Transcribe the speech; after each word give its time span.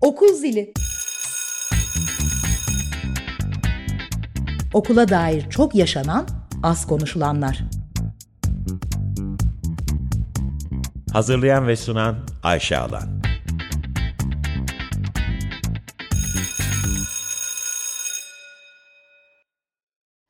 Okul 0.00 0.34
zili. 0.34 0.72
Okula 4.74 5.08
dair 5.08 5.50
çok 5.50 5.74
yaşanan, 5.74 6.26
az 6.62 6.86
konuşulanlar. 6.86 7.64
Hazırlayan 11.12 11.66
ve 11.66 11.76
sunan 11.76 12.16
Ayşe 12.42 12.78
Alan. 12.78 13.18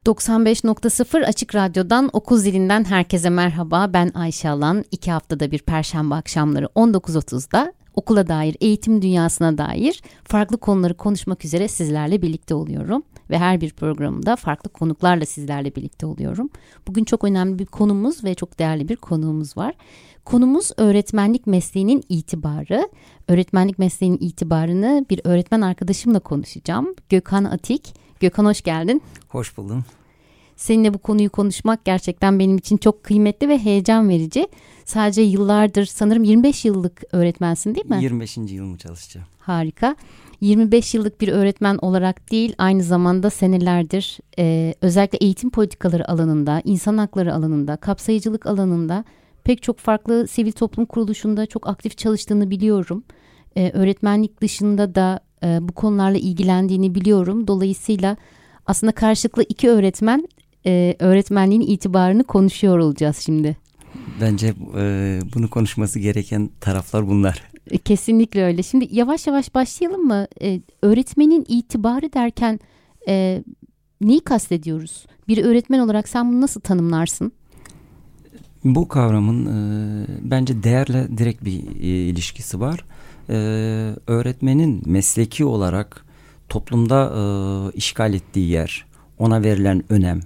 ...95.0 0.06 1.24
Açık 1.24 1.54
Radyo'dan 1.54 2.10
okul 2.12 2.36
zilinden 2.36 2.84
herkese 2.84 3.30
merhaba. 3.30 3.92
Ben 3.92 4.10
Ayşe 4.14 4.48
Alan. 4.48 4.84
İki 4.90 5.10
haftada 5.10 5.50
bir 5.50 5.58
perşembe 5.58 6.14
akşamları 6.14 6.64
19.30'da 6.66 7.72
okula 7.98 8.28
dair, 8.28 8.56
eğitim 8.60 9.02
dünyasına 9.02 9.58
dair 9.58 10.02
farklı 10.24 10.58
konuları 10.58 10.94
konuşmak 10.94 11.44
üzere 11.44 11.68
sizlerle 11.68 12.22
birlikte 12.22 12.54
oluyorum. 12.54 13.02
Ve 13.30 13.38
her 13.38 13.60
bir 13.60 13.70
programda 13.70 14.36
farklı 14.36 14.70
konuklarla 14.70 15.26
sizlerle 15.26 15.74
birlikte 15.74 16.06
oluyorum. 16.06 16.50
Bugün 16.86 17.04
çok 17.04 17.24
önemli 17.24 17.58
bir 17.58 17.66
konumuz 17.66 18.24
ve 18.24 18.34
çok 18.34 18.58
değerli 18.58 18.88
bir 18.88 18.96
konuğumuz 18.96 19.56
var. 19.56 19.74
Konumuz 20.24 20.70
öğretmenlik 20.76 21.46
mesleğinin 21.46 22.04
itibarı. 22.08 22.88
Öğretmenlik 23.28 23.78
mesleğinin 23.78 24.18
itibarını 24.20 25.06
bir 25.10 25.20
öğretmen 25.24 25.60
arkadaşımla 25.60 26.20
konuşacağım. 26.20 26.94
Gökhan 27.08 27.44
Atik. 27.44 27.94
Gökhan 28.20 28.44
hoş 28.44 28.62
geldin. 28.62 29.02
Hoş 29.28 29.56
buldum. 29.56 29.84
Seninle 30.58 30.94
bu 30.94 30.98
konuyu 30.98 31.30
konuşmak 31.30 31.84
gerçekten 31.84 32.38
benim 32.38 32.56
için 32.56 32.76
çok 32.76 33.04
kıymetli 33.04 33.48
ve 33.48 33.58
heyecan 33.58 34.08
verici. 34.08 34.48
Sadece 34.84 35.22
yıllardır 35.22 35.84
sanırım 35.84 36.24
25 36.24 36.64
yıllık 36.64 37.02
öğretmensin 37.12 37.74
değil 37.74 37.86
mi? 37.86 37.98
25. 38.02 38.36
yılımı 38.36 38.78
çalışacağım. 38.78 39.26
Harika. 39.38 39.96
25 40.40 40.94
yıllık 40.94 41.20
bir 41.20 41.28
öğretmen 41.28 41.78
olarak 41.82 42.30
değil 42.30 42.54
aynı 42.58 42.82
zamanda 42.82 43.30
senelerdir 43.30 44.18
e, 44.38 44.74
özellikle 44.82 45.18
eğitim 45.18 45.50
politikaları 45.50 46.10
alanında, 46.10 46.62
insan 46.64 46.98
hakları 46.98 47.34
alanında, 47.34 47.76
kapsayıcılık 47.76 48.46
alanında 48.46 49.04
pek 49.44 49.62
çok 49.62 49.78
farklı 49.78 50.28
sivil 50.28 50.52
toplum 50.52 50.86
kuruluşunda 50.86 51.46
çok 51.46 51.68
aktif 51.68 51.98
çalıştığını 51.98 52.50
biliyorum. 52.50 53.04
E, 53.56 53.70
öğretmenlik 53.70 54.40
dışında 54.40 54.94
da 54.94 55.20
e, 55.44 55.58
bu 55.60 55.72
konularla 55.72 56.18
ilgilendiğini 56.18 56.94
biliyorum. 56.94 57.46
Dolayısıyla 57.46 58.16
aslında 58.66 58.92
karşılıklı 58.92 59.44
iki 59.48 59.68
öğretmen 59.68 60.28
e, 60.66 60.96
öğretmenliğin 60.98 61.60
itibarını 61.60 62.24
konuşuyor 62.24 62.78
olacağız 62.78 63.16
şimdi. 63.16 63.56
Bence 64.20 64.54
e, 64.76 65.20
bunu 65.34 65.50
konuşması 65.50 65.98
gereken 65.98 66.50
taraflar 66.60 67.08
bunlar. 67.08 67.42
E, 67.70 67.78
kesinlikle 67.78 68.44
öyle. 68.44 68.62
Şimdi 68.62 68.88
yavaş 68.90 69.26
yavaş 69.26 69.54
başlayalım 69.54 70.06
mı? 70.06 70.26
E, 70.42 70.60
öğretmenin 70.82 71.44
itibarı 71.48 72.12
derken 72.12 72.60
e, 73.08 73.42
neyi 74.00 74.20
kastediyoruz? 74.20 75.06
Bir 75.28 75.44
öğretmen 75.44 75.78
olarak 75.78 76.08
sen 76.08 76.32
bunu 76.32 76.40
nasıl 76.40 76.60
tanımlarsın? 76.60 77.32
Bu 78.64 78.88
kavramın 78.88 79.46
e, 79.46 80.06
bence 80.22 80.62
değerle 80.62 81.18
direkt 81.18 81.44
bir 81.44 81.58
e, 81.80 81.86
ilişkisi 81.86 82.60
var. 82.60 82.84
E, 83.28 83.34
öğretmenin 84.06 84.82
mesleki 84.86 85.44
olarak 85.44 86.04
toplumda 86.48 87.12
e, 87.16 87.22
işgal 87.76 88.14
ettiği 88.14 88.48
yer, 88.48 88.86
ona 89.18 89.42
verilen 89.42 89.84
önem, 89.88 90.20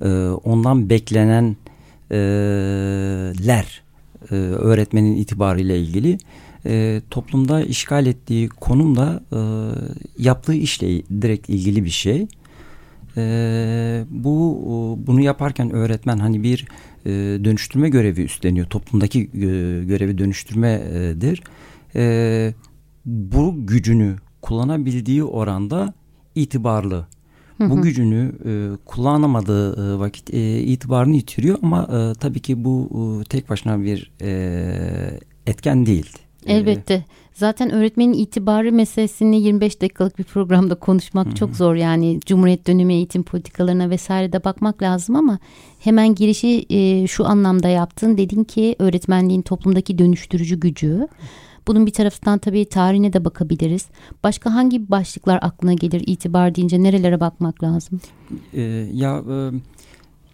e, 0.00 0.08
ondan 0.28 0.90
beklenen 0.90 1.56
e, 2.10 2.16
e, 4.30 4.34
öğretmenin 4.34 5.16
itibarıyla 5.16 5.76
ilgili 5.76 6.18
e, 6.66 7.02
toplumda 7.10 7.62
işgal 7.62 8.06
ettiği 8.06 8.48
konumda 8.48 9.22
e, 9.32 9.40
yaptığı 10.22 10.54
işle 10.54 11.02
direkt 11.22 11.48
ilgili 11.48 11.84
bir 11.84 11.90
şey. 11.90 12.26
E, 13.16 14.04
bu 14.10 14.58
bunu 15.06 15.20
yaparken 15.20 15.70
öğretmen 15.70 16.18
hani 16.18 16.42
bir 16.42 16.66
e, 17.06 17.10
dönüştürme 17.44 17.88
görevi 17.88 18.22
üstleniyor. 18.22 18.66
Toplumdaki 18.66 19.20
e, 19.20 19.48
görevi 19.84 20.18
dönüştürmedir. 20.18 21.42
E, 21.96 22.54
bu 23.04 23.66
gücünü 23.66 24.16
kullanabildiği 24.42 25.24
oranda 25.24 25.94
itibarlı. 26.34 27.06
Bu 27.60 27.82
gücünü 27.82 28.32
e, 28.44 28.50
kullanamadığı 28.84 29.94
e, 29.94 29.98
vakit 29.98 30.34
e, 30.34 30.58
itibarını 30.58 31.16
yitiriyor 31.16 31.58
ama 31.62 31.82
e, 31.82 32.14
tabii 32.20 32.40
ki 32.40 32.64
bu 32.64 32.88
e, 32.94 33.24
tek 33.24 33.50
başına 33.50 33.82
bir 33.82 34.12
e, 34.22 35.20
etken 35.46 35.86
değil. 35.86 36.12
Elbette. 36.46 37.04
Zaten 37.34 37.72
öğretmenin 37.72 38.12
itibarı 38.12 38.72
meselesini 38.72 39.42
25 39.42 39.82
dakikalık 39.82 40.18
bir 40.18 40.24
programda 40.24 40.74
konuşmak 40.74 41.26
Hı-hı. 41.26 41.34
çok 41.34 41.56
zor. 41.56 41.74
Yani 41.74 42.20
Cumhuriyet 42.26 42.66
dönemi 42.66 42.94
eğitim 42.94 43.22
politikalarına 43.22 43.90
vesaire 43.90 44.32
de 44.32 44.44
bakmak 44.44 44.82
lazım 44.82 45.16
ama 45.16 45.38
hemen 45.78 46.14
girişi 46.14 46.66
e, 46.70 47.06
şu 47.06 47.26
anlamda 47.26 47.68
yaptın. 47.68 48.16
Dedin 48.16 48.44
ki 48.44 48.76
öğretmenliğin 48.78 49.42
toplumdaki 49.42 49.98
dönüştürücü 49.98 50.60
gücü. 50.60 51.08
Bunun 51.66 51.86
bir 51.86 51.92
taraftan 51.92 52.38
tabii 52.38 52.68
tarihine 52.68 53.12
de 53.12 53.24
bakabiliriz. 53.24 53.86
Başka 54.24 54.54
hangi 54.54 54.90
başlıklar 54.90 55.38
aklına 55.42 55.74
gelir 55.74 56.02
itibar 56.06 56.54
deyince 56.54 56.82
nerelere 56.82 57.20
bakmak 57.20 57.62
lazım? 57.62 58.00
Ee, 58.54 58.62
ya 58.92 59.22
e, 59.28 59.50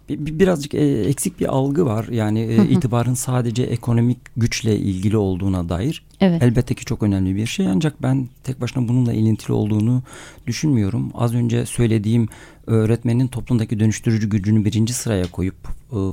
birazcık 0.09 0.73
e, 0.73 1.01
eksik 1.01 1.39
bir 1.39 1.45
algı 1.45 1.85
var. 1.85 2.07
Yani 2.11 2.39
e, 2.39 2.69
itibarın 2.69 3.13
sadece 3.13 3.63
ekonomik 3.63 4.17
güçle 4.37 4.77
ilgili 4.77 5.17
olduğuna 5.17 5.69
dair. 5.69 6.05
Evet. 6.21 6.43
Elbette 6.43 6.75
ki 6.75 6.85
çok 6.85 7.03
önemli 7.03 7.35
bir 7.35 7.45
şey 7.45 7.67
ancak 7.67 8.01
ben 8.01 8.27
tek 8.43 8.61
başına 8.61 8.87
bununla 8.87 9.13
ilintili 9.13 9.53
olduğunu 9.53 10.01
düşünmüyorum. 10.47 11.11
Az 11.13 11.33
önce 11.33 11.65
söylediğim 11.65 12.27
öğretmenin 12.67 13.27
toplumdaki 13.27 13.79
dönüştürücü 13.79 14.29
gücünü 14.29 14.65
birinci 14.65 14.93
sıraya 14.93 15.31
koyup 15.31 15.55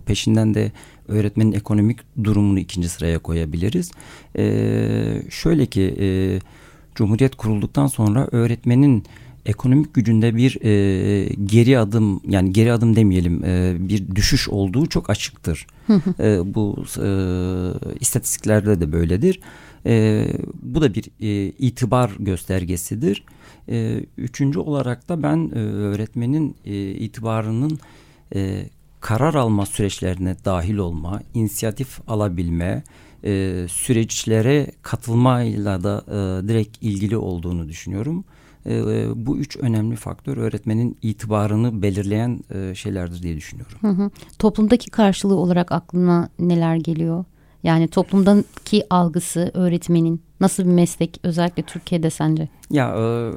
peşinden 0.06 0.54
de 0.54 0.72
öğretmenin 1.08 1.52
ekonomik 1.52 1.98
durumunu 2.24 2.58
ikinci 2.58 2.88
sıraya 2.88 3.18
koyabiliriz. 3.18 3.90
E, 4.38 5.22
şöyle 5.30 5.66
ki 5.66 5.94
e, 6.00 6.06
Cumhuriyet 6.94 7.34
kurulduktan 7.34 7.86
sonra 7.86 8.28
öğretmenin 8.32 9.04
ekonomik 9.46 9.94
gücünde 9.94 10.36
bir 10.36 10.64
e, 10.64 11.24
geri 11.44 11.78
adım 11.78 12.20
yani 12.28 12.52
geri 12.52 12.72
adım 12.72 12.96
demeyelim 12.96 13.44
e, 13.44 13.76
bir 13.78 14.14
düşüş 14.14 14.48
olduğu 14.48 14.86
çok 14.86 15.10
açıktır. 15.10 15.66
e, 16.20 16.54
bu 16.54 16.84
e, 17.02 17.08
istatistiklerde 18.00 18.80
de 18.80 18.92
böyledir. 18.92 19.40
E, 19.86 20.26
bu 20.62 20.80
da 20.82 20.94
bir 20.94 21.04
e, 21.20 21.46
itibar 21.58 22.10
göstergesidir. 22.18 23.24
E, 23.68 24.04
üçüncü 24.18 24.58
olarak 24.58 25.08
da 25.08 25.22
ben 25.22 25.50
e, 25.54 25.58
öğretmenin 25.58 26.56
e, 26.64 26.90
itibarının 26.90 27.78
e, 28.34 28.64
karar 29.00 29.34
alma 29.34 29.66
süreçlerine 29.66 30.36
dahil 30.44 30.76
olma, 30.76 31.20
inisiyatif 31.34 32.00
alabilme, 32.08 32.82
e, 33.24 33.64
süreçlere 33.68 34.66
katılmayla 34.82 35.84
da 35.84 36.04
e, 36.08 36.48
direkt 36.48 36.78
ilgili 36.80 37.16
olduğunu 37.16 37.68
düşünüyorum. 37.68 38.24
E, 38.66 38.74
e, 38.74 39.06
bu 39.26 39.38
üç 39.38 39.56
önemli 39.56 39.96
faktör 39.96 40.36
öğretmenin 40.36 40.96
itibarını 41.02 41.82
belirleyen 41.82 42.40
e, 42.54 42.74
şeylerdir 42.74 43.22
diye 43.22 43.36
düşünüyorum. 43.36 43.78
Hı 43.80 43.88
hı. 43.88 44.10
Toplumdaki 44.38 44.90
karşılığı 44.90 45.36
olarak 45.36 45.72
aklına 45.72 46.28
neler 46.38 46.76
geliyor? 46.76 47.24
Yani 47.62 47.88
toplumdaki 47.88 48.86
algısı 48.90 49.50
öğretmenin 49.54 50.22
nasıl 50.40 50.62
bir 50.62 50.68
meslek 50.68 51.20
özellikle 51.22 51.62
Türkiye'de 51.62 52.10
sence? 52.10 52.48
Ya 52.70 52.88
e, 52.88 53.32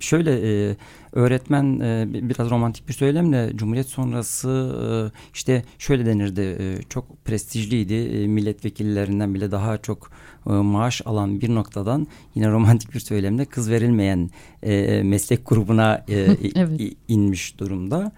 şöyle 0.00 0.70
e, 0.70 0.76
öğretmen 1.12 1.80
e, 1.80 2.06
biraz 2.12 2.50
romantik 2.50 2.88
bir 2.88 2.92
söylemle 2.92 3.50
Cumhuriyet 3.54 3.86
sonrası 3.86 4.48
e, 4.82 4.86
işte 5.34 5.64
şöyle 5.78 6.06
denirdi 6.06 6.40
e, 6.40 6.82
çok 6.88 7.24
prestijliydi 7.24 7.94
e, 7.94 8.26
milletvekillerinden 8.26 9.34
bile 9.34 9.50
daha 9.50 9.78
çok 9.78 10.10
e, 10.46 10.50
maaş 10.50 11.02
alan 11.04 11.40
bir 11.40 11.54
noktadan 11.54 12.06
yine 12.34 12.50
romantik 12.50 12.94
bir 12.94 13.00
söylemle 13.00 13.44
kız 13.44 13.70
verilmeyen 13.70 14.30
e, 14.62 15.02
meslek 15.02 15.46
grubuna 15.46 16.04
e, 16.08 16.14
evet. 16.54 16.80
inmiş 17.08 17.58
durumda. 17.58 18.12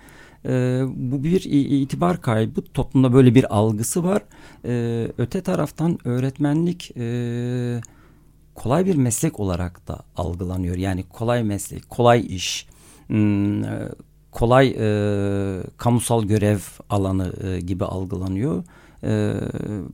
E, 0.45 0.83
bu 0.87 1.25
bir 1.25 1.45
itibar 1.81 2.21
kaybı 2.21 2.63
toplumda 2.63 3.13
böyle 3.13 3.35
bir 3.35 3.57
algısı 3.57 4.05
var. 4.05 4.23
E, 4.65 5.07
öte 5.19 5.41
taraftan 5.41 5.99
öğretmenlik 6.05 6.93
e, 6.97 7.81
kolay 8.61 8.87
bir 8.87 8.95
meslek 8.95 9.41
olarak 9.41 9.89
da 9.89 9.99
algılanıyor. 10.17 10.77
Yani 10.77 11.03
kolay 11.03 11.45
meslek, 11.45 11.91
kolay 11.91 12.27
iş, 12.29 12.67
hmm, 13.07 13.65
kolay 14.33 14.69
e, 14.79 14.87
kamusal 15.77 16.25
görev 16.25 16.59
alanı 16.91 17.33
e, 17.47 17.61
gibi 17.61 17.85
algılanıyor. 17.85 18.65
E, 19.05 19.35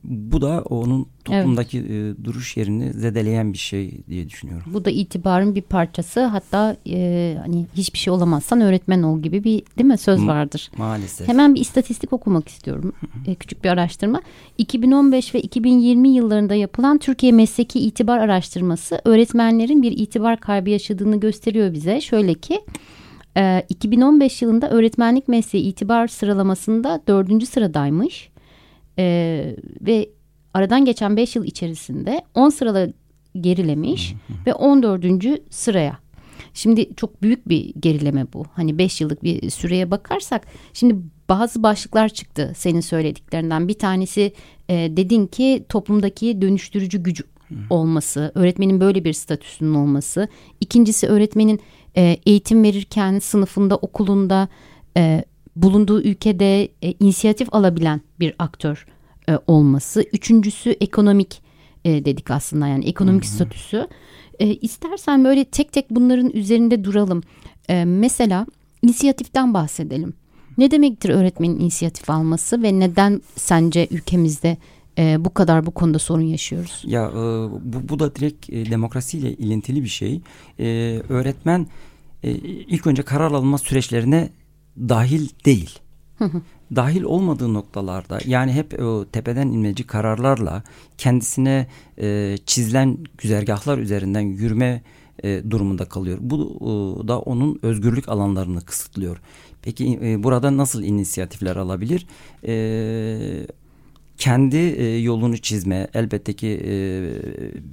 bu 0.03 0.41
da 0.41 0.61
onun 0.61 1.07
toplumdaki 1.25 1.79
evet. 1.79 2.19
e, 2.19 2.25
duruş 2.25 2.57
yerini 2.57 2.93
zedeleyen 2.93 3.53
bir 3.53 3.57
şey 3.57 4.01
diye 4.09 4.29
düşünüyorum. 4.29 4.73
Bu 4.73 4.85
da 4.85 4.89
itibarın 4.89 5.55
bir 5.55 5.61
parçası. 5.61 6.23
Hatta 6.23 6.77
e, 6.89 7.37
hani 7.41 7.65
hiçbir 7.75 7.99
şey 7.99 8.13
olamazsan 8.13 8.61
öğretmen 8.61 9.03
ol 9.03 9.21
gibi 9.21 9.43
bir 9.43 9.63
değil 9.77 9.87
mi 9.87 9.97
söz 9.97 10.27
vardır. 10.27 10.71
Maalesef. 10.77 11.27
Hemen 11.27 11.55
bir 11.55 11.59
istatistik 11.59 12.13
okumak 12.13 12.47
istiyorum. 12.47 12.93
e, 13.27 13.35
küçük 13.35 13.63
bir 13.63 13.69
araştırma. 13.69 14.21
2015 14.57 15.35
ve 15.35 15.41
2020 15.41 16.09
yıllarında 16.09 16.55
yapılan 16.55 16.97
Türkiye 16.97 17.31
Mesleki 17.31 17.79
İtibar 17.79 18.17
Araştırması 18.17 19.01
öğretmenlerin 19.05 19.81
bir 19.81 19.91
itibar 19.91 20.39
kaybı 20.39 20.69
yaşadığını 20.69 21.19
gösteriyor 21.19 21.73
bize. 21.73 22.01
Şöyle 22.01 22.33
ki 22.33 22.61
2015 23.69 24.41
yılında 24.41 24.69
öğretmenlik 24.69 25.27
mesleği 25.27 25.65
itibar 25.65 26.07
sıralamasında 26.07 27.01
dördüncü 27.07 27.45
sıradaymış. 27.45 28.29
Ee, 28.99 29.55
ve 29.81 30.09
aradan 30.53 30.85
geçen 30.85 31.17
5 31.17 31.35
yıl 31.35 31.45
içerisinde 31.45 32.21
10 32.35 32.49
sırala 32.49 32.87
gerilemiş 33.41 34.13
ve 34.47 34.53
14. 34.53 35.05
sıraya. 35.49 35.97
Şimdi 36.53 36.95
çok 36.95 37.21
büyük 37.21 37.49
bir 37.49 37.73
gerileme 37.79 38.33
bu. 38.33 38.45
Hani 38.53 38.77
5 38.77 39.01
yıllık 39.01 39.23
bir 39.23 39.49
süreye 39.49 39.91
bakarsak 39.91 40.47
şimdi 40.73 40.95
bazı 41.29 41.63
başlıklar 41.63 42.09
çıktı 42.09 42.53
senin 42.55 42.81
söylediklerinden. 42.81 43.67
Bir 43.67 43.73
tanesi 43.73 44.33
e, 44.69 44.73
dedin 44.73 45.27
ki 45.27 45.65
toplumdaki 45.69 46.41
dönüştürücü 46.41 47.03
gücü 47.03 47.23
olması, 47.69 48.31
öğretmenin 48.35 48.79
böyle 48.79 49.03
bir 49.03 49.13
statüsünün 49.13 49.73
olması. 49.73 50.27
İkincisi 50.61 51.07
öğretmenin 51.07 51.59
e, 51.97 52.17
eğitim 52.25 52.63
verirken 52.63 53.19
sınıfında, 53.19 53.77
okulunda, 53.77 54.47
e, 54.97 55.23
bulunduğu 55.63 56.01
ülkede 56.01 56.63
e, 56.81 56.91
inisiyatif 56.99 57.47
alabilen 57.51 58.01
bir 58.19 58.35
aktör 58.39 58.85
e, 59.29 59.37
olması. 59.47 60.05
Üçüncüsü 60.13 60.69
ekonomik 60.69 61.41
e, 61.85 62.05
dedik 62.05 62.31
aslında 62.31 62.67
yani 62.67 62.85
ekonomik 62.85 63.25
hı 63.25 63.27
hı. 63.27 63.31
statüsü. 63.31 63.87
E, 64.39 64.47
istersen 64.47 65.23
böyle 65.23 65.45
tek 65.45 65.71
tek 65.71 65.89
bunların 65.91 66.29
üzerinde 66.29 66.83
duralım. 66.83 67.23
E, 67.69 67.85
mesela 67.85 68.45
inisiyatiften 68.81 69.53
bahsedelim. 69.53 70.13
Ne 70.57 70.71
demektir 70.71 71.09
öğretmenin 71.09 71.59
inisiyatif 71.59 72.09
alması 72.09 72.63
ve 72.63 72.79
neden 72.79 73.21
sence 73.35 73.87
ülkemizde 73.91 74.57
e, 74.97 75.25
bu 75.25 75.33
kadar 75.33 75.65
bu 75.65 75.71
konuda 75.71 75.99
sorun 75.99 76.21
yaşıyoruz? 76.21 76.83
Ya 76.85 77.05
e, 77.05 77.15
bu, 77.15 77.89
bu 77.89 77.99
da 77.99 78.15
direkt 78.15 78.49
e, 78.49 78.71
demokrasiyle 78.71 79.33
ilintili 79.33 79.83
bir 79.83 79.89
şey. 79.89 80.21
E, 80.59 80.65
öğretmen 81.09 81.67
e, 82.23 82.31
ilk 82.31 82.87
önce 82.87 83.03
karar 83.03 83.31
alınma 83.31 83.57
süreçlerine 83.57 84.29
dahil 84.77 85.29
değil. 85.45 85.79
dahil 86.75 87.03
olmadığı 87.03 87.53
noktalarda 87.53 88.19
yani 88.25 88.53
hep 88.53 88.79
o 88.81 89.05
tepeden 89.11 89.47
inmeci 89.47 89.87
kararlarla 89.87 90.63
kendisine 90.97 91.67
e, 92.01 92.37
çizilen 92.45 92.97
güzergahlar 93.17 93.77
üzerinden 93.77 94.21
yürüme 94.21 94.81
e, 95.23 95.41
durumunda 95.49 95.85
kalıyor. 95.85 96.17
Bu 96.21 96.57
e, 96.61 97.07
da 97.07 97.19
onun 97.19 97.59
özgürlük 97.61 98.09
alanlarını 98.09 98.61
kısıtlıyor. 98.61 99.21
Peki 99.61 99.99
e, 100.03 100.23
burada 100.23 100.57
nasıl 100.57 100.83
inisiyatifler 100.83 101.55
alabilir? 101.55 102.07
E, 102.47 103.47
kendi 104.17 104.57
e, 104.57 104.97
yolunu 104.97 105.37
çizme 105.37 105.87
elbette 105.93 106.33
ki 106.33 106.61
e, 106.65 106.71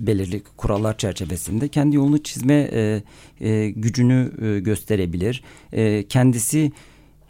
belirli 0.06 0.42
kurallar 0.56 0.98
çerçevesinde 0.98 1.68
kendi 1.68 1.96
yolunu 1.96 2.22
çizme 2.22 2.70
e, 2.72 3.02
e, 3.40 3.70
gücünü 3.70 4.32
e, 4.42 4.60
gösterebilir. 4.60 5.42
E, 5.72 6.04
kendisi 6.08 6.72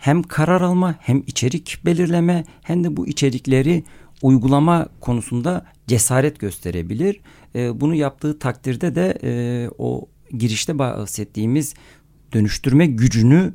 hem 0.04 0.22
karar 0.22 0.60
alma 0.60 0.94
hem 1.00 1.22
içerik 1.26 1.78
belirleme 1.84 2.44
hem 2.62 2.84
de 2.84 2.96
bu 2.96 3.06
içerikleri 3.06 3.84
uygulama 4.22 4.88
konusunda 5.00 5.66
cesaret 5.86 6.38
gösterebilir. 6.38 7.20
E, 7.54 7.80
bunu 7.80 7.94
yaptığı 7.94 8.38
takdirde 8.38 8.94
de 8.94 9.18
e, 9.22 9.32
o 9.78 10.08
girişte 10.38 10.78
bahsettiğimiz 10.78 11.74
dönüştürme 12.32 12.86
gücünü 12.86 13.54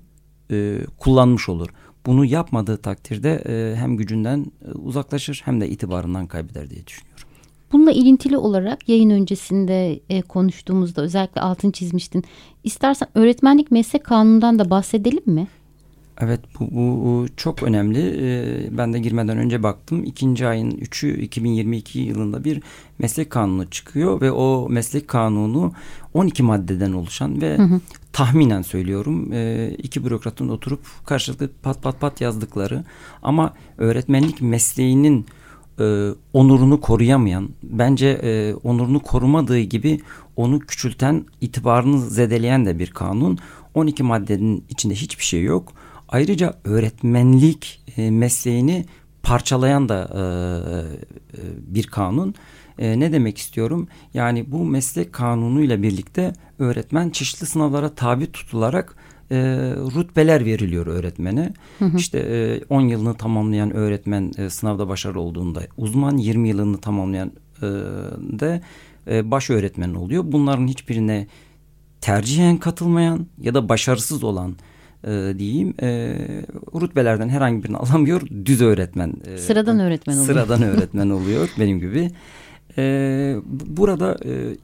e, 0.51 0.77
kullanmış 0.97 1.49
olur. 1.49 1.69
Bunu 2.05 2.25
yapmadığı 2.25 2.77
takdirde 2.77 3.43
e, 3.49 3.75
hem 3.75 3.97
gücünden 3.97 4.45
uzaklaşır 4.73 5.41
hem 5.45 5.61
de 5.61 5.69
itibarından 5.69 6.27
kaybeder 6.27 6.69
diye 6.69 6.87
düşünüyorum. 6.87 7.23
Bununla 7.71 7.91
ilintili 7.91 8.37
olarak 8.37 8.89
yayın 8.89 9.09
öncesinde 9.09 9.99
konuştuğumuzda 10.27 11.01
özellikle 11.01 11.41
altın 11.41 11.71
çizmiştin. 11.71 12.23
İstersen 12.63 13.07
öğretmenlik 13.15 13.71
meslek 13.71 14.03
kanunundan 14.03 14.59
da 14.59 14.69
bahsedelim 14.69 15.23
mi? 15.25 15.47
Evet 16.19 16.39
bu, 16.59 16.71
bu 16.71 17.25
çok 17.37 17.63
önemli. 17.63 18.15
Ee, 18.21 18.77
ben 18.77 18.93
de 18.93 18.99
girmeden 18.99 19.37
önce 19.37 19.63
baktım. 19.63 20.03
İkinci 20.03 20.47
ayın 20.47 20.71
3'ü 20.71 21.19
2022 21.21 21.99
yılında 21.99 22.43
bir 22.43 22.61
meslek 22.99 23.29
kanunu 23.29 23.69
çıkıyor 23.69 24.21
ve 24.21 24.31
o 24.31 24.69
meslek 24.69 25.07
kanunu 25.07 25.73
12 26.13 26.43
maddeden 26.43 26.93
oluşan 26.93 27.41
ve 27.41 27.57
hı 27.57 27.63
hı. 27.63 27.81
tahminen 28.13 28.61
söylüyorum 28.61 29.33
e, 29.33 29.69
iki 29.77 30.05
bürokratın 30.05 30.49
oturup 30.49 30.79
karşılıklı 31.05 31.49
pat 31.63 31.83
pat 31.83 31.99
pat 31.99 32.21
yazdıkları 32.21 32.83
ama 33.23 33.53
öğretmenlik 33.77 34.41
mesleğinin 34.41 35.25
e, 35.79 36.09
onurunu 36.33 36.81
koruyamayan 36.81 37.49
bence 37.63 38.07
e, 38.07 38.53
onurunu 38.53 38.99
korumadığı 38.99 39.59
gibi 39.59 40.01
onu 40.35 40.59
küçülten 40.59 41.25
itibarını 41.41 42.01
zedeleyen 42.01 42.65
de 42.65 42.79
bir 42.79 42.89
kanun. 42.89 43.39
12 43.73 44.03
maddenin 44.03 44.63
içinde 44.69 44.95
hiçbir 44.95 45.23
şey 45.23 45.43
yok 45.43 45.73
Ayrıca 46.11 46.53
öğretmenlik 46.63 47.81
e, 47.97 48.11
mesleğini 48.11 48.85
parçalayan 49.23 49.89
da 49.89 50.09
e, 50.13 50.21
e, 50.21 51.75
bir 51.75 51.87
kanun. 51.87 52.35
E, 52.79 52.99
ne 52.99 53.11
demek 53.11 53.37
istiyorum? 53.37 53.87
Yani 54.13 54.51
bu 54.51 54.65
meslek 54.65 55.13
kanunuyla 55.13 55.81
birlikte 55.81 56.33
öğretmen 56.59 57.09
çeşitli 57.09 57.45
sınavlara 57.45 57.89
tabi 57.89 58.31
tutularak 58.31 58.95
e, 59.31 59.37
rütbeler 59.95 60.45
veriliyor 60.45 60.87
öğretmene. 60.87 61.53
Hı 61.79 61.85
hı. 61.85 61.97
İşte 61.97 62.61
10 62.69 62.81
e, 62.81 62.91
yılını 62.91 63.13
tamamlayan 63.13 63.73
öğretmen 63.73 64.31
e, 64.37 64.49
sınavda 64.49 64.87
başarılı 64.87 65.21
olduğunda 65.21 65.61
uzman, 65.77 66.17
20 66.17 66.49
yılını 66.49 66.77
tamamlayan 66.77 67.31
e, 67.57 67.67
de 68.39 68.61
e, 69.07 69.31
baş 69.31 69.49
öğretmen 69.49 69.93
oluyor. 69.93 70.23
Bunların 70.27 70.67
hiçbirine 70.67 71.27
tercihen 72.01 72.57
katılmayan 72.57 73.27
ya 73.41 73.53
da 73.53 73.69
başarısız 73.69 74.23
olan 74.23 74.55
e, 75.07 75.33
diyeyim. 75.39 75.73
E, 75.81 75.87
rütbelerden 76.81 77.29
herhangi 77.29 77.63
birini 77.63 77.77
alamıyor 77.77 78.21
düz 78.45 78.61
öğretmen 78.61 79.13
e, 79.25 79.37
sıradan 79.37 79.79
öğretmen 79.79 80.13
oluyor. 80.13 80.25
sıradan 80.27 80.61
öğretmen 80.63 81.09
oluyor 81.09 81.49
benim 81.59 81.79
gibi. 81.79 82.11
E, 82.77 83.35
burada 83.45 84.17
e, 84.25 84.57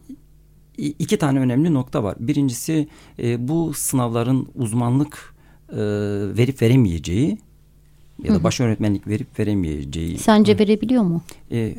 iki 0.77 1.17
tane 1.17 1.39
önemli 1.39 1.73
nokta 1.73 2.03
var. 2.03 2.15
Birincisi 2.19 2.87
e, 3.19 3.47
bu 3.47 3.73
sınavların 3.73 4.47
uzmanlık 4.55 5.35
e, 5.69 5.77
verip 6.37 6.61
veremeyeceği 6.61 7.37
ya 8.23 8.35
da 8.35 8.43
baş 8.43 8.59
öğretmenlik 8.59 9.07
verip 9.07 9.39
veremeyeceği. 9.39 10.17
Sence 10.17 10.59
verebiliyor 10.59 11.03
mu? 11.03 11.21
E, 11.51 11.75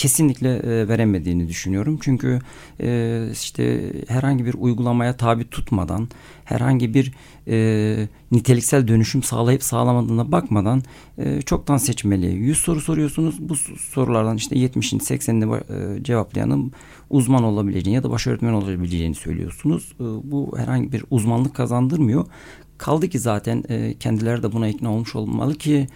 kesinlikle 0.00 0.56
e, 0.56 0.88
veremediğini 0.88 1.48
düşünüyorum. 1.48 1.98
Çünkü 2.02 2.38
e, 2.80 3.28
işte 3.32 3.92
herhangi 4.08 4.46
bir 4.46 4.54
uygulamaya 4.58 5.16
tabi 5.16 5.50
tutmadan, 5.50 6.08
herhangi 6.44 6.94
bir 6.94 7.12
e, 7.48 8.08
niteliksel 8.32 8.88
dönüşüm 8.88 9.22
sağlayıp 9.22 9.62
sağlamadığına 9.62 10.32
bakmadan 10.32 10.82
e, 11.18 11.42
çoktan 11.42 11.76
seçmeli. 11.76 12.26
100 12.26 12.58
soru 12.58 12.80
soruyorsunuz. 12.80 13.48
Bu 13.48 13.56
sorulardan 13.56 14.36
işte 14.36 14.56
70'in 14.56 14.98
80'ini 14.98 15.60
e, 15.98 16.04
cevaplayanın 16.04 16.72
uzman 17.10 17.44
olabileceğini 17.44 17.96
ya 17.96 18.02
da 18.02 18.10
baş 18.10 18.26
öğretmen 18.26 18.52
olabileceğini 18.52 19.14
söylüyorsunuz. 19.14 19.92
E, 20.00 20.04
bu 20.04 20.58
herhangi 20.58 20.92
bir 20.92 21.04
uzmanlık 21.10 21.54
kazandırmıyor. 21.54 22.26
Kaldı 22.78 23.08
ki 23.08 23.18
zaten 23.18 23.64
e, 23.68 23.94
kendileri 23.94 24.42
de 24.42 24.52
buna 24.52 24.68
ikna 24.68 24.92
olmuş 24.92 25.16
olmalı 25.16 25.54
ki 25.54 25.86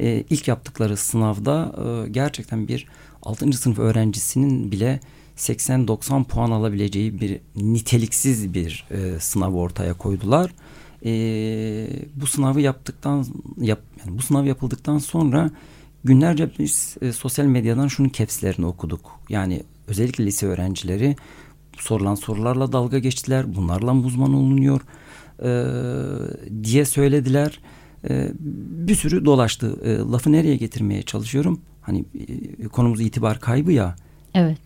e, 0.00 0.24
ilk 0.30 0.48
yaptıkları 0.48 0.96
sınavda 0.96 1.74
e, 1.78 2.08
gerçekten 2.08 2.68
bir 2.68 2.86
6. 3.22 3.52
sınıf 3.52 3.78
öğrencisinin 3.78 4.72
bile 4.72 5.00
80-90 5.36 6.24
puan 6.24 6.50
alabileceği 6.50 7.20
bir 7.20 7.40
niteliksiz 7.56 8.54
bir 8.54 8.84
e, 8.90 9.20
sınav 9.20 9.54
ortaya 9.54 9.94
koydular. 9.94 10.50
E, 11.04 11.12
bu 12.14 12.26
sınavı 12.26 12.60
yaptıktan 12.60 13.26
yap, 13.60 13.80
yani 14.04 14.18
bu 14.18 14.22
sınav 14.22 14.44
yapıldıktan 14.44 14.98
sonra 14.98 15.50
günlerce 16.04 16.50
biz 16.58 16.96
e, 17.02 17.12
sosyal 17.12 17.44
medyadan 17.44 17.88
şunun 17.88 18.08
kepslerini 18.08 18.66
okuduk. 18.66 19.10
Yani 19.28 19.62
özellikle 19.88 20.26
lise 20.26 20.46
öğrencileri 20.46 21.16
sorulan 21.78 22.14
sorularla 22.14 22.72
dalga 22.72 22.98
geçtiler. 22.98 23.54
Bunlarla 23.54 23.94
uzman 23.96 24.34
olunuyor 24.34 24.80
e, 25.42 25.50
diye 26.64 26.84
söylediler. 26.84 27.60
E, 28.08 28.32
bir 28.70 28.94
sürü 28.94 29.24
dolaştı. 29.24 29.76
E, 29.84 29.96
lafı 29.96 30.32
nereye 30.32 30.56
getirmeye 30.56 31.02
çalışıyorum? 31.02 31.60
Hani 31.82 32.04
e, 32.58 32.68
konumuz 32.68 33.00
itibar 33.00 33.40
kaybı 33.40 33.72
ya. 33.72 33.96
Evet. 34.34 34.58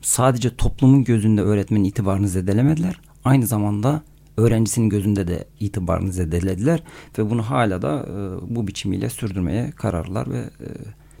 Sadece 0.00 0.56
toplumun 0.56 1.04
gözünde 1.04 1.42
öğretmenin 1.42 1.84
itibarını 1.84 2.28
zedelemediler. 2.28 3.00
Aynı 3.24 3.46
zamanda 3.46 4.02
öğrencisinin 4.36 4.88
gözünde 4.88 5.28
de 5.28 5.44
itibarını 5.60 6.12
zedelediler 6.12 6.82
ve 7.18 7.30
bunu 7.30 7.42
hala 7.42 7.82
da 7.82 8.06
e, 8.08 8.54
bu 8.56 8.66
biçimiyle 8.66 9.10
sürdürmeye 9.10 9.70
kararlar 9.70 10.30
ve 10.30 10.38
e, 10.38 10.66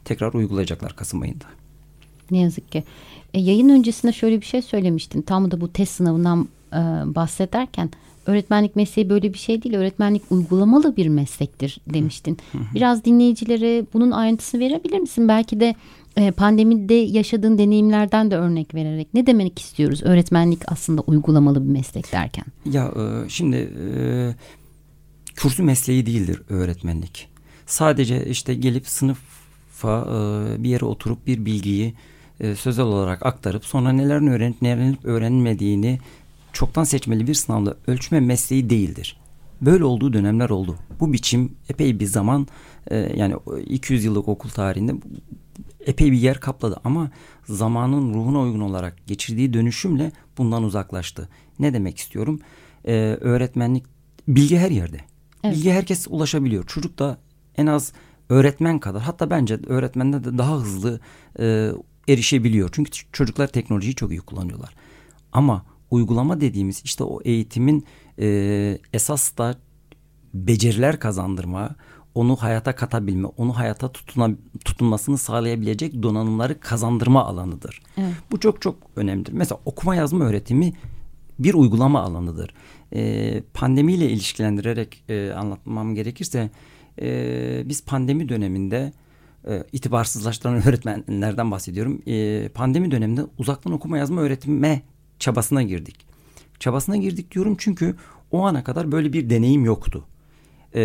tekrar 0.04 0.32
uygulayacaklar 0.32 0.96
Kasım 0.96 1.22
ayında. 1.22 1.44
Ne 2.30 2.38
yazık 2.38 2.72
ki. 2.72 2.84
E, 3.34 3.40
yayın 3.40 3.68
öncesinde 3.68 4.12
şöyle 4.12 4.40
bir 4.40 4.46
şey 4.46 4.62
söylemiştin. 4.62 5.22
Tam 5.22 5.50
da 5.50 5.60
bu 5.60 5.72
test 5.72 5.92
sınavından 5.92 6.48
e, 6.72 6.76
bahsederken 7.14 7.90
öğretmenlik 8.26 8.76
mesleği 8.76 9.10
böyle 9.10 9.32
bir 9.32 9.38
şey 9.38 9.62
değil. 9.62 9.74
Öğretmenlik 9.74 10.22
uygulamalı 10.30 10.96
bir 10.96 11.08
meslektir 11.08 11.78
demiştin. 11.94 12.38
Biraz 12.74 13.04
dinleyicilere 13.04 13.86
bunun 13.92 14.10
ayrıntısını 14.10 14.60
verebilir 14.60 14.98
misin? 14.98 15.28
Belki 15.28 15.60
de 15.60 15.74
e, 16.16 16.30
pandemide 16.30 16.94
yaşadığın 16.94 17.58
deneyimlerden 17.58 18.30
de 18.30 18.36
örnek 18.36 18.74
vererek 18.74 19.14
ne 19.14 19.26
demek 19.26 19.58
istiyoruz? 19.58 20.02
Öğretmenlik 20.02 20.72
aslında 20.72 21.00
uygulamalı 21.00 21.64
bir 21.64 21.72
meslek 21.72 22.12
derken. 22.12 22.44
Ya 22.64 22.92
e, 22.96 23.28
şimdi 23.28 23.56
e, 23.56 24.34
kürsü 25.34 25.62
mesleği 25.62 26.06
değildir 26.06 26.42
öğretmenlik. 26.48 27.28
Sadece 27.66 28.26
işte 28.26 28.54
gelip 28.54 28.88
sınıfa 28.88 30.06
bir 30.58 30.68
yere 30.68 30.84
oturup 30.84 31.26
bir 31.26 31.44
bilgiyi 31.44 31.94
sözel 32.56 32.84
olarak 32.84 33.26
aktarıp 33.26 33.64
sonra 33.64 33.92
nelerin 33.92 34.26
öğrenip 34.26 34.62
nelerin 34.62 34.98
öğrenmediğini 35.04 35.98
çoktan 36.60 36.84
seçmeli 36.84 37.26
bir 37.26 37.34
sınavla 37.34 37.74
ölçme 37.86 38.20
mesleği 38.20 38.70
değildir. 38.70 39.16
Böyle 39.60 39.84
olduğu 39.84 40.12
dönemler 40.12 40.50
oldu. 40.50 40.76
Bu 41.00 41.12
biçim 41.12 41.52
epey 41.68 42.00
bir 42.00 42.06
zaman 42.06 42.46
e, 42.90 42.96
yani 42.96 43.34
200 43.66 44.04
yıllık 44.04 44.28
okul 44.28 44.48
tarihinde 44.48 44.94
epey 45.86 46.12
bir 46.12 46.18
yer 46.18 46.40
kapladı 46.40 46.80
ama 46.84 47.10
zamanın 47.44 48.14
ruhuna 48.14 48.40
uygun 48.40 48.60
olarak 48.60 49.06
geçirdiği 49.06 49.52
dönüşümle 49.52 50.12
bundan 50.38 50.62
uzaklaştı. 50.62 51.28
Ne 51.58 51.74
demek 51.74 51.98
istiyorum? 51.98 52.40
Ee, 52.84 52.92
öğretmenlik 53.20 53.84
bilgi 54.28 54.58
her 54.58 54.70
yerde. 54.70 55.00
Evet. 55.44 55.56
Bilgi 55.56 55.72
herkes 55.72 56.06
ulaşabiliyor. 56.10 56.66
Çocuk 56.66 56.98
da 56.98 57.18
en 57.56 57.66
az 57.66 57.92
öğretmen 58.28 58.78
kadar 58.78 59.02
hatta 59.02 59.30
bence 59.30 59.58
öğretmenden 59.66 60.24
de 60.24 60.38
daha 60.38 60.56
hızlı 60.56 61.00
e, 61.38 61.70
erişebiliyor. 62.08 62.68
Çünkü 62.72 62.90
çocuklar 63.12 63.46
teknolojiyi 63.46 63.94
çok 63.94 64.10
iyi 64.10 64.20
kullanıyorlar. 64.20 64.74
Ama 65.32 65.64
uygulama 65.90 66.40
dediğimiz 66.40 66.82
işte 66.84 67.04
o 67.04 67.20
eğitimin 67.24 67.84
e, 68.18 68.78
esas 68.92 69.38
da 69.38 69.54
beceriler 70.34 71.00
kazandırma, 71.00 71.76
onu 72.14 72.36
hayata 72.36 72.74
katabilme, 72.74 73.28
onu 73.36 73.56
hayata 73.56 73.92
tutuna, 73.92 74.30
tutunmasını 74.64 75.18
sağlayabilecek 75.18 76.02
donanımları 76.02 76.60
kazandırma 76.60 77.24
alanıdır. 77.24 77.82
Evet. 77.98 78.14
Bu 78.30 78.40
çok 78.40 78.62
çok 78.62 78.76
önemlidir. 78.96 79.32
Mesela 79.32 79.60
okuma 79.64 79.94
yazma 79.94 80.24
öğretimi 80.24 80.72
bir 81.38 81.54
uygulama 81.54 82.00
alanıdır. 82.00 82.54
E, 82.94 83.42
pandemiyle 83.54 84.10
ilişkilendirerek 84.10 85.04
e, 85.08 85.32
anlatmam 85.32 85.94
gerekirse 85.94 86.50
e, 87.00 87.62
biz 87.66 87.84
pandemi 87.84 88.28
döneminde 88.28 88.92
e, 89.48 89.64
itibarsızlaştıran 89.72 90.54
öğretmenlerden 90.66 91.50
bahsediyorum. 91.50 92.02
E, 92.06 92.48
pandemi 92.48 92.90
döneminde 92.90 93.22
uzaktan 93.38 93.72
okuma 93.72 93.98
yazma 93.98 94.20
öğretime 94.20 94.82
çabasına 95.20 95.62
girdik. 95.62 95.96
Çabasına 96.58 96.96
girdik 96.96 97.32
diyorum 97.32 97.56
çünkü 97.58 97.96
o 98.30 98.46
ana 98.46 98.64
kadar 98.64 98.92
böyle 98.92 99.12
bir 99.12 99.30
deneyim 99.30 99.64
yoktu. 99.64 100.04
E, 100.74 100.82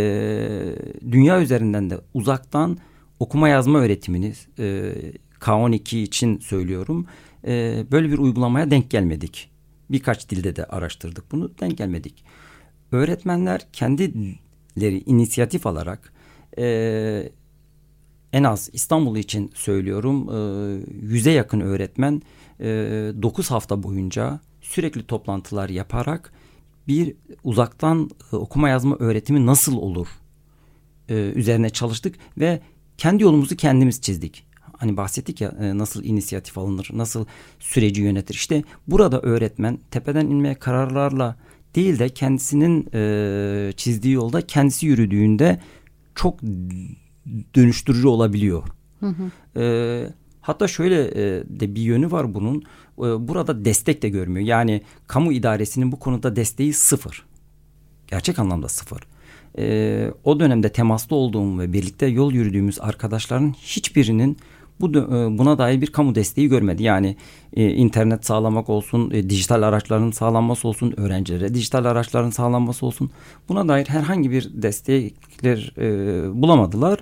dünya 1.12 1.42
üzerinden 1.42 1.90
de 1.90 2.00
uzaktan 2.14 2.78
okuma 3.20 3.50
yazma 3.50 3.80
öğretimini 3.80 4.34
e, 4.60 4.94
K12 5.40 5.98
için 5.98 6.40
söylüyorum. 6.40 7.08
E, 7.48 7.86
böyle 7.92 8.12
bir 8.12 8.18
uygulamaya 8.18 8.72
denk 8.72 8.90
gelmedik. 8.90 9.52
Birkaç 9.90 10.30
dilde 10.30 10.56
de 10.56 10.66
araştırdık 10.66 11.32
bunu 11.32 11.52
denk 11.60 11.78
gelmedik. 11.78 12.24
Öğretmenler 12.92 13.68
kendileri 13.74 15.04
inisiyatif 15.06 15.68
alarak 15.68 16.14
e, 16.58 17.30
en 18.34 18.44
az 18.44 18.70
İstanbul 18.74 19.18
için 19.18 19.52
söylüyorum 19.54 20.30
e, 20.30 20.38
yüze 21.02 21.32
yakın 21.32 21.60
öğretmen 21.60 22.22
e, 22.60 22.66
9 23.22 23.52
hafta 23.52 23.84
boyunca 23.84 24.40
sürekli 24.62 25.08
toplantılar 25.08 25.70
yaparak 25.70 26.34
bir 26.88 27.16
uzaktan 27.44 28.10
e, 28.34 28.36
okuma 28.36 28.70
yazma 28.70 28.96
öğretimi 29.00 29.46
nasıl 29.46 29.78
olur 29.78 30.08
e, 31.10 31.14
üzerine 31.16 31.70
çalıştık 31.70 32.16
ve 32.38 32.62
kendi 32.98 33.24
yolumuzu 33.24 33.56
kendimiz 33.56 34.02
çizdik. 34.02 34.46
Hani 34.78 34.98
bahsettik 34.98 35.42
ya 35.42 35.50
e, 35.62 35.78
nasıl 35.78 36.04
inisiyatif 36.04 36.58
alınır, 36.58 36.90
nasıl 36.94 37.26
süreci 37.60 38.02
yönetir. 38.02 38.36
İşte 38.36 38.64
burada 38.88 39.22
öğretmen 39.22 39.80
tepeden 39.92 40.26
inmeye 40.26 40.56
kararlarla 40.56 41.36
değil 41.76 42.00
de 42.00 42.10
kendisinin 42.10 42.88
e, 42.94 43.74
çizdiği 43.78 44.14
yolda 44.14 44.42
kendisi 44.42 44.86
yürüdüğünde 44.86 45.60
çok 46.16 46.42
dönüştürücü 47.56 48.08
olabiliyor. 48.08 48.64
Hı 49.00 49.08
hı. 49.08 49.60
E, 49.62 49.66
hatta 50.46 50.68
şöyle 50.68 51.06
e, 51.06 51.44
de 51.48 51.76
bir 51.76 51.82
yönü 51.82 52.12
var 52.12 52.34
bunun. 52.34 52.64
E, 52.98 53.28
burada 53.28 53.66
destek 53.66 54.02
de 54.02 54.10
görmüyor. 54.10 54.48
Yani 54.48 54.82
kamu 55.08 55.32
idaresinin 55.34 55.92
bu 55.92 56.00
konuda 56.00 56.36
desteği 56.36 56.74
sıfır. 56.74 57.26
Gerçek 58.08 58.40
anlamda 58.40 58.68
sıfır. 58.68 59.02
E, 59.58 60.12
o 60.24 60.40
dönemde 60.40 60.70
temaslı 60.70 61.16
olduğum 61.16 61.60
ve 61.60 61.74
birlikte 61.74 62.06
yol 62.06 62.34
yürüdüğümüz 62.34 62.82
arkadaşların 62.82 63.54
hiçbirinin 63.54 64.38
bu 64.80 64.94
buna 65.38 65.58
dair 65.58 65.82
bir 65.82 65.88
kamu 65.88 66.16
desteği 66.16 66.48
görmedi. 66.50 66.84
Yani 66.84 67.16
internet 67.56 68.26
sağlamak 68.26 68.70
olsun, 68.70 69.12
dijital 69.12 69.62
araçların 69.62 70.12
sağlanması 70.12 70.68
olsun, 70.68 70.94
öğrencilere 70.98 71.54
dijital 71.54 71.86
araçların 71.86 72.30
sağlanması 72.30 72.86
olsun. 72.86 73.12
Buna 73.50 73.68
dair 73.68 73.86
herhangi 73.86 74.32
bir 74.32 74.62
destekler 74.62 75.74
bulamadılar. 76.42 77.00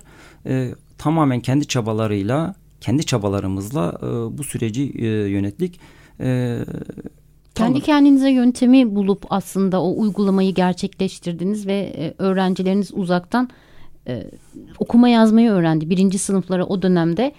Tamamen 0.97 1.39
kendi 1.39 1.67
çabalarıyla, 1.67 2.55
kendi 2.83 3.03
çabalarımızla 3.05 3.97
e, 4.01 4.37
bu 4.37 4.43
süreci 4.43 4.93
e, 4.95 5.05
yönettik. 5.07 5.79
E, 6.19 6.59
kendi 7.55 7.81
kendinize 7.81 8.29
yöntemi 8.29 8.95
bulup 8.95 9.25
aslında 9.29 9.81
o 9.81 9.99
uygulamayı 10.01 10.53
gerçekleştirdiniz 10.53 11.67
ve 11.67 11.93
e, 11.97 12.13
öğrencileriniz 12.17 12.93
uzaktan 12.93 13.49
okuma 14.79 15.09
yazmayı 15.09 15.51
öğrendi. 15.51 15.89
Birinci 15.89 16.17
sınıflara 16.17 16.65
o 16.65 16.81
dönemde 16.81 17.31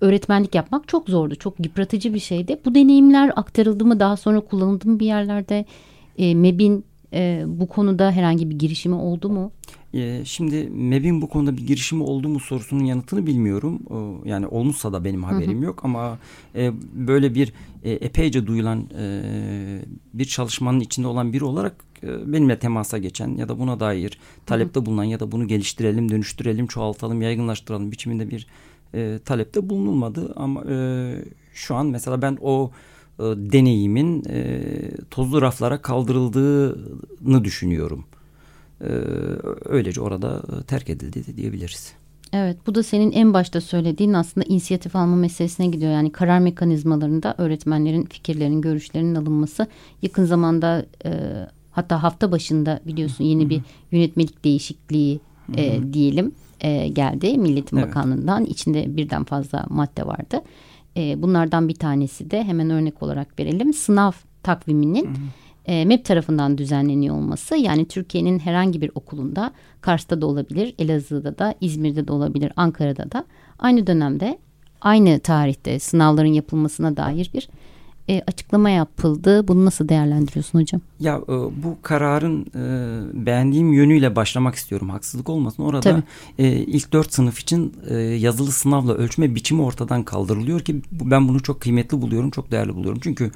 öğretmenlik 0.00 0.54
yapmak 0.54 0.88
çok 0.88 1.08
zordu. 1.08 1.34
Çok 1.34 1.64
yıpratıcı 1.64 2.14
bir 2.14 2.18
şeydi. 2.18 2.60
Bu 2.64 2.74
deneyimler 2.74 3.32
aktarıldı 3.36 3.84
mı 3.84 4.00
daha 4.00 4.16
sonra 4.16 4.40
kullanıldı 4.40 4.88
mı 4.88 5.00
bir 5.00 5.06
yerlerde? 5.06 5.64
MEB'in 6.18 6.84
bu 7.46 7.66
konuda 7.66 8.10
herhangi 8.10 8.50
bir 8.50 8.58
girişimi 8.58 8.94
oldu 8.94 9.28
mu? 9.28 9.52
E, 9.94 10.24
şimdi 10.24 10.68
MEB'in 10.70 11.22
bu 11.22 11.28
konuda 11.28 11.56
bir 11.56 11.66
girişimi 11.66 12.02
oldu 12.02 12.28
mu 12.28 12.40
sorusunun 12.40 12.84
yanıtını 12.84 13.26
bilmiyorum. 13.26 13.80
E, 13.90 14.28
yani 14.28 14.46
olmuşsa 14.46 14.92
da 14.92 15.04
benim 15.04 15.24
haberim 15.24 15.56
hı 15.56 15.60
hı. 15.60 15.64
yok 15.64 15.84
ama 15.84 16.18
e, 16.54 16.72
böyle 16.94 17.34
bir 17.34 17.52
e, 17.84 17.92
epeyce 17.92 18.46
duyulan 18.46 18.84
e, 18.98 19.22
bir 20.14 20.24
çalışmanın 20.24 20.80
içinde 20.80 21.06
olan 21.06 21.32
biri 21.32 21.44
olarak 21.44 21.76
e, 22.02 22.32
benimle 22.32 22.58
temasa 22.58 22.98
geçen 22.98 23.28
ya 23.36 23.48
da 23.48 23.58
buna 23.58 23.80
dair 23.80 24.18
talepte 24.46 24.86
bulunan 24.86 25.04
ya 25.04 25.20
da 25.20 25.32
bunu 25.32 25.46
geliştirelim, 25.46 26.08
dönüştürelim, 26.10 26.66
çoğaltalım, 26.66 27.22
yaygınlaştıralım 27.22 27.92
biçiminde 27.92 28.30
bir 28.30 28.46
e, 28.94 29.18
talepte 29.24 29.70
bulunulmadı 29.70 30.32
ama 30.36 30.64
e, 30.70 30.76
şu 31.54 31.74
an 31.74 31.86
mesela 31.86 32.22
ben 32.22 32.38
o 32.40 32.70
e, 33.18 33.22
deneyimin 33.24 34.24
e, 34.28 34.62
tozlu 35.10 35.42
raflara 35.42 35.82
kaldırıldığını 35.82 37.44
düşünüyorum. 37.44 38.04
E, 38.80 38.90
öylece 39.64 40.00
orada 40.00 40.42
terk 40.62 40.90
edildi 40.90 41.36
diyebiliriz. 41.36 41.92
Evet 42.32 42.56
bu 42.66 42.74
da 42.74 42.82
senin 42.82 43.12
en 43.12 43.34
başta 43.34 43.60
söylediğin 43.60 44.12
aslında 44.12 44.46
inisiyatif 44.46 44.96
alma 44.96 45.16
meselesine 45.16 45.66
gidiyor. 45.66 45.92
Yani 45.92 46.12
karar 46.12 46.38
mekanizmalarında 46.38 47.34
öğretmenlerin 47.38 48.04
fikirlerinin, 48.04 48.60
görüşlerinin 48.60 49.14
alınması 49.14 49.66
yakın 50.02 50.24
zamanda 50.24 50.86
e, 51.04 51.10
hatta 51.70 52.02
hafta 52.02 52.32
başında 52.32 52.80
biliyorsun 52.86 53.24
yeni 53.24 53.50
bir 53.50 53.60
yönetmelik 53.90 54.44
değişikliği 54.44 55.20
e, 55.56 55.92
diyelim 55.92 56.32
e, 56.60 56.88
geldi 56.88 57.38
Milliyetin 57.38 57.76
evet. 57.76 57.88
Bakanlığı'ndan. 57.88 58.44
İçinde 58.44 58.96
birden 58.96 59.24
fazla 59.24 59.66
madde 59.68 60.06
vardı. 60.06 60.42
E, 60.96 61.22
bunlardan 61.22 61.68
bir 61.68 61.74
tanesi 61.74 62.30
de 62.30 62.44
hemen 62.44 62.70
örnek 62.70 63.02
olarak 63.02 63.38
verelim. 63.38 63.72
Sınav 63.72 64.12
takviminin 64.42 65.08
e, 65.70 65.84
MEP 65.84 66.04
tarafından 66.04 66.58
düzenleniyor 66.58 67.14
olması. 67.16 67.56
Yani 67.56 67.88
Türkiye'nin 67.88 68.38
herhangi 68.38 68.80
bir 68.80 68.90
okulunda 68.94 69.52
Kars'ta 69.80 70.20
da 70.20 70.26
olabilir, 70.26 70.74
Elazığ'da 70.78 71.38
da, 71.38 71.54
İzmir'de 71.60 72.08
de 72.08 72.12
olabilir, 72.12 72.52
Ankara'da 72.56 73.12
da 73.12 73.24
aynı 73.58 73.86
dönemde 73.86 74.38
aynı 74.80 75.20
tarihte 75.20 75.78
sınavların 75.78 76.32
yapılmasına 76.32 76.96
dair 76.96 77.30
bir 77.34 77.48
e, 78.08 78.22
açıklama 78.26 78.70
yapıldı. 78.70 79.48
Bunu 79.48 79.64
nasıl 79.64 79.88
değerlendiriyorsun 79.88 80.60
hocam? 80.60 80.80
Ya 81.00 81.16
e, 81.16 81.32
bu 81.32 81.76
kararın 81.82 82.46
e, 82.54 83.26
beğendiğim 83.26 83.72
yönüyle 83.72 84.16
başlamak 84.16 84.54
istiyorum. 84.54 84.90
Haksızlık 84.90 85.28
olmasın. 85.28 85.62
Orada 85.62 86.02
e, 86.38 86.48
ilk 86.48 86.92
dört 86.92 87.14
sınıf 87.14 87.38
için 87.38 87.74
e, 87.88 87.94
yazılı 87.96 88.52
sınavla 88.52 88.94
ölçme 88.94 89.34
biçimi 89.34 89.62
ortadan 89.62 90.02
kaldırılıyor 90.02 90.60
ki 90.60 90.82
ben 90.92 91.28
bunu 91.28 91.42
çok 91.42 91.60
kıymetli 91.60 92.02
buluyorum, 92.02 92.30
çok 92.30 92.50
değerli 92.50 92.74
buluyorum. 92.74 93.00
Çünkü 93.02 93.30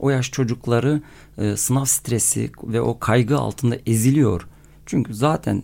o 0.00 0.10
yaş 0.10 0.30
çocukları 0.30 1.02
e, 1.38 1.56
sınav 1.56 1.84
stresi 1.84 2.50
ve 2.64 2.80
o 2.80 2.98
kaygı 2.98 3.38
altında 3.38 3.76
eziliyor. 3.86 4.48
Çünkü 4.86 5.14
zaten 5.14 5.62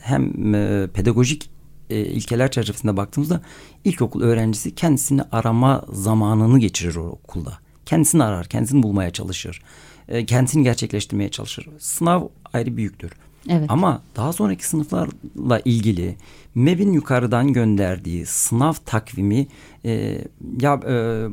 hem 0.00 0.54
e, 0.54 0.88
pedagojik 0.94 1.50
e, 1.90 2.00
ilkeler 2.00 2.50
çerçevesinde 2.50 2.96
baktığımızda 2.96 3.42
ilkokul 3.84 4.22
öğrencisi 4.22 4.74
kendisini 4.74 5.22
arama 5.32 5.84
zamanını 5.92 6.58
geçirir 6.58 6.96
o 6.96 7.04
okulda. 7.04 7.58
Kendisini 7.86 8.24
arar, 8.24 8.46
kendisini 8.46 8.82
bulmaya 8.82 9.10
çalışır. 9.10 9.62
E, 10.08 10.26
kendisini 10.26 10.62
gerçekleştirmeye 10.62 11.30
çalışır. 11.30 11.68
Sınav 11.78 12.22
ayrı 12.52 12.76
büyüktür. 12.76 13.12
Evet. 13.48 13.66
Ama 13.68 14.02
daha 14.16 14.32
sonraki 14.32 14.66
sınıflarla 14.66 15.60
ilgili 15.64 16.16
MEB'in 16.54 16.92
yukarıdan 16.92 17.52
gönderdiği 17.52 18.26
sınav 18.26 18.72
takvimi 18.86 19.46
e, 19.84 20.18
ya 20.60 20.80
e, 20.88 21.26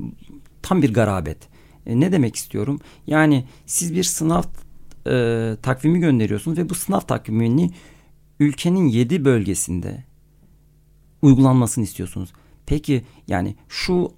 tam 0.61 0.81
bir 0.81 0.93
garabet. 0.93 1.37
E, 1.85 1.99
ne 1.99 2.11
demek 2.11 2.35
istiyorum? 2.35 2.79
Yani 3.07 3.45
siz 3.65 3.93
bir 3.93 4.03
sınav 4.03 4.43
e, 5.07 5.55
takvimi 5.61 5.99
gönderiyorsunuz 5.99 6.57
ve 6.57 6.69
bu 6.69 6.75
sınav 6.75 6.99
takvimini 6.99 7.71
ülkenin 8.39 8.87
yedi 8.87 9.25
bölgesinde 9.25 10.03
uygulanmasını 11.21 11.83
istiyorsunuz. 11.83 12.29
Peki 12.65 13.03
yani 13.27 13.55
şu 13.69 14.11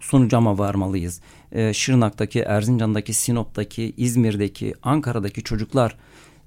sonuca 0.00 0.40
mı 0.40 0.58
varmalıyız? 0.58 1.20
Ee, 1.52 1.74
Şırnak'taki, 1.74 2.40
Erzincan'daki, 2.40 3.14
Sinop'taki, 3.14 3.94
İzmir'deki, 3.96 4.74
Ankara'daki 4.82 5.42
çocuklar 5.42 5.96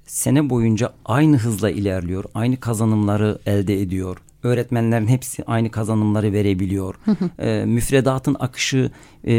sene 0.06 0.50
boyunca 0.50 0.92
aynı 1.04 1.36
hızla 1.36 1.70
ilerliyor. 1.70 2.24
Aynı 2.34 2.60
kazanımları 2.60 3.38
elde 3.46 3.80
ediyor. 3.80 4.18
Öğretmenlerin 4.42 5.06
hepsi 5.06 5.44
aynı 5.44 5.70
kazanımları 5.70 6.32
verebiliyor. 6.32 6.94
e, 7.38 7.64
müfredatın 7.64 8.36
akışı 8.38 8.90
e, 9.24 9.32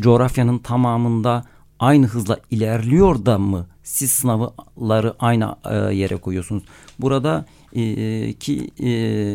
coğrafyanın 0.00 0.58
tamamında 0.58 1.44
aynı 1.78 2.06
hızla 2.06 2.38
ilerliyor 2.50 3.26
da 3.26 3.38
mı 3.38 3.66
siz 3.82 4.10
sınavları 4.10 5.14
aynı 5.18 5.56
e, 5.70 5.94
yere 5.94 6.16
koyuyorsunuz? 6.16 6.62
Burada 6.98 7.46
e, 7.72 8.32
ki 8.32 8.70
e, 8.80 8.90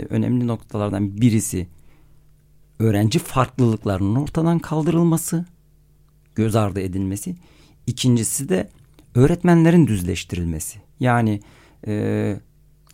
önemli 0.10 0.48
noktalardan 0.48 1.22
birisi 1.22 1.68
öğrenci 2.80 3.20
farklılıklarının 3.20 4.16
ortadan 4.16 4.60
kaldırılması, 4.60 5.46
göz 6.36 6.56
ardı 6.56 6.80
edilmesi. 6.82 7.36
İkincisi 7.88 8.50
de 8.50 8.70
öğretmenlerin 9.16 9.88
düzleştirilmesi. 9.88 10.80
Yani 11.00 11.42
e, 11.88 12.36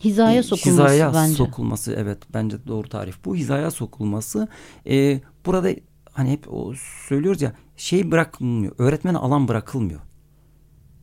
hizaya 0.03 0.43
sokulması 0.43 0.83
hizaya 0.83 1.13
bence. 1.13 1.33
sokulması 1.33 1.93
evet 1.97 2.17
bence 2.33 2.57
doğru 2.67 2.89
tarif. 2.89 3.25
Bu 3.25 3.35
hizaya 3.35 3.71
sokulması 3.71 4.47
e, 4.89 5.21
burada 5.45 5.69
hani 6.11 6.31
hep 6.31 6.53
o 6.53 6.73
söylüyoruz 7.07 7.41
ya 7.41 7.53
şey 7.75 8.11
bırakılmıyor. 8.11 8.75
Öğretmene 8.77 9.17
alan 9.17 9.47
bırakılmıyor. 9.47 9.99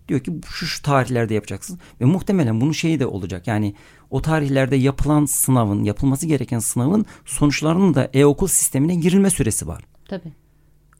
Diyor 0.08 0.20
ki 0.20 0.32
şu, 0.46 0.66
şu 0.66 0.82
tarihlerde 0.82 1.34
yapacaksın 1.34 1.78
ve 2.00 2.04
muhtemelen 2.04 2.60
bunun 2.60 2.72
şeyi 2.72 3.00
de 3.00 3.06
olacak. 3.06 3.46
Yani 3.46 3.74
o 4.10 4.22
tarihlerde 4.22 4.76
yapılan 4.76 5.24
sınavın, 5.24 5.84
yapılması 5.84 6.26
gereken 6.26 6.58
sınavın 6.58 7.06
sonuçlarının 7.24 7.94
da 7.94 8.10
e-okul 8.14 8.46
sistemine 8.46 8.94
girilme 8.94 9.30
süresi 9.30 9.66
var. 9.66 9.84
Tabii. 10.08 10.32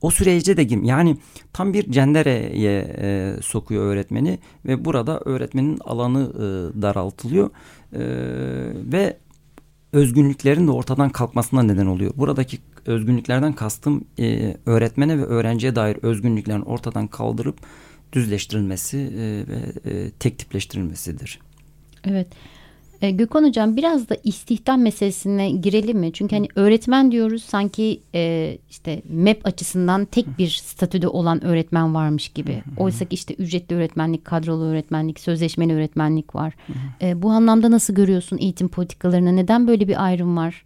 O 0.05 0.11
sürece 0.11 0.57
de 0.57 0.65
gim 0.65 0.85
yani 0.85 1.17
tam 1.53 1.73
bir 1.73 1.93
cendereye 1.93 2.97
e, 2.99 3.37
sokuyor 3.43 3.83
öğretmeni 3.83 4.39
ve 4.65 4.85
burada 4.85 5.21
öğretmenin 5.25 5.79
alanı 5.85 6.33
e, 6.35 6.83
daraltılıyor 6.83 7.51
e, 7.95 8.03
ve 8.93 9.17
özgünlüklerin 9.93 10.67
de 10.67 10.71
ortadan 10.71 11.11
kalkmasına 11.11 11.63
neden 11.63 11.87
oluyor. 11.87 12.13
Buradaki 12.17 12.59
özgünlüklerden 12.87 13.53
kastım 13.53 14.05
e, 14.19 14.57
öğretmene 14.67 15.19
ve 15.19 15.25
öğrenciye 15.25 15.77
dair 15.77 15.97
özgünlüklerin 16.03 16.63
ortadan 16.63 17.07
kaldırıp 17.07 17.59
düzleştirilmesi 18.13 18.99
e, 18.99 19.23
ve 19.49 19.91
e, 19.91 20.11
tek 20.11 20.39
tipleştirilmesidir. 20.39 21.41
Evet. 22.05 22.27
E, 23.05 23.11
Gökhan 23.11 23.45
Hocam 23.45 23.77
biraz 23.77 24.09
da 24.09 24.17
istihdam 24.25 24.83
meselesine 24.83 25.51
girelim 25.51 25.99
mi? 25.99 26.13
Çünkü 26.13 26.37
hani 26.37 26.49
öğretmen 26.55 27.13
diyoruz 27.13 27.43
sanki 27.43 28.01
e, 28.15 28.59
işte 28.71 29.03
MEP 29.09 29.47
açısından 29.47 30.05
tek 30.05 30.39
bir 30.39 30.49
statüde 30.49 31.09
olan 31.09 31.45
öğretmen 31.45 31.95
varmış 31.95 32.29
gibi. 32.29 32.63
Oysa 32.77 33.05
ki 33.05 33.15
işte 33.15 33.35
ücretli 33.35 33.77
öğretmenlik, 33.77 34.25
kadrolu 34.25 34.65
öğretmenlik, 34.65 35.21
sözleşmeli 35.21 35.75
öğretmenlik 35.75 36.35
var. 36.35 36.55
E, 37.03 37.23
bu 37.23 37.31
anlamda 37.31 37.71
nasıl 37.71 37.95
görüyorsun 37.95 38.39
eğitim 38.39 38.69
politikalarına? 38.69 39.33
Neden 39.33 39.67
böyle 39.69 39.89
bir 39.89 40.05
ayrım 40.05 40.37
var? 40.37 40.65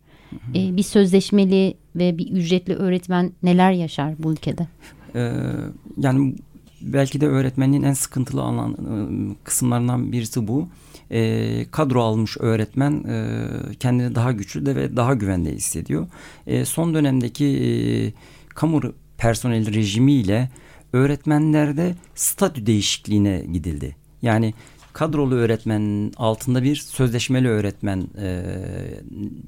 E, 0.55 0.77
bir 0.77 0.83
sözleşmeli 0.83 1.75
ve 1.97 2.19
bir 2.19 2.31
ücretli 2.31 2.75
öğretmen 2.75 3.33
neler 3.43 3.73
yaşar 3.73 4.15
bu 4.19 4.33
ülkede? 4.33 4.67
Ee, 5.15 5.33
yani 5.97 6.35
belki 6.83 7.21
de 7.21 7.27
öğretmenliğin 7.27 7.83
en 7.83 7.93
sıkıntılı 7.93 8.43
alan 8.43 8.77
ıı, 8.79 9.35
kısımlarından 9.45 10.13
birisi 10.13 10.49
bu. 10.49 10.69
E, 11.11 11.67
kadro 11.71 12.03
almış 12.03 12.37
öğretmen 12.41 13.05
e, 13.09 13.49
kendini 13.81 14.15
daha 14.15 14.33
güçlü 14.33 14.67
de 14.67 14.77
ve 14.77 14.97
daha 14.97 15.15
güvende 15.15 15.53
hissediyor. 15.53 16.07
E, 16.47 16.65
son 16.65 16.95
dönemdeki 16.95 17.47
e, 17.47 17.69
kamu 18.55 18.81
personel 19.19 19.75
rejimiyle 19.75 20.51
öğretmenlerde 20.93 21.95
statü 22.15 22.67
değişikliğine 22.67 23.45
gidildi. 23.53 23.97
Yani 24.23 24.55
kadrolu 24.93 25.35
öğretmenin 25.35 26.13
altında 26.17 26.63
bir 26.63 26.77
sözleşmeli 26.77 27.49
öğretmen 27.49 28.09
e, 28.19 28.43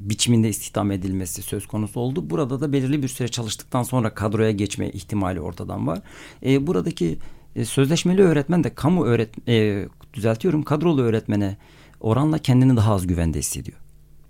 biçiminde 0.00 0.48
istihdam 0.48 0.90
edilmesi 0.90 1.42
söz 1.42 1.66
konusu 1.66 2.00
oldu. 2.00 2.30
Burada 2.30 2.60
da 2.60 2.72
belirli 2.72 3.02
bir 3.02 3.08
süre 3.08 3.28
çalıştıktan 3.28 3.82
sonra 3.82 4.14
kadroya 4.14 4.50
geçme 4.50 4.90
ihtimali 4.90 5.40
ortadan 5.40 5.86
var. 5.86 6.02
E, 6.46 6.66
buradaki 6.66 7.18
e, 7.56 7.64
sözleşmeli 7.64 8.22
öğretmen 8.22 8.64
de 8.64 8.74
kamu 8.74 9.04
öğret 9.04 9.48
e, 9.48 9.88
düzeltiyorum 10.14 10.62
kadrolu 10.62 11.02
öğretmene 11.02 11.56
oranla 12.00 12.38
kendini 12.38 12.76
daha 12.76 12.94
az 12.94 13.06
güvende 13.06 13.38
hissediyor. 13.38 13.78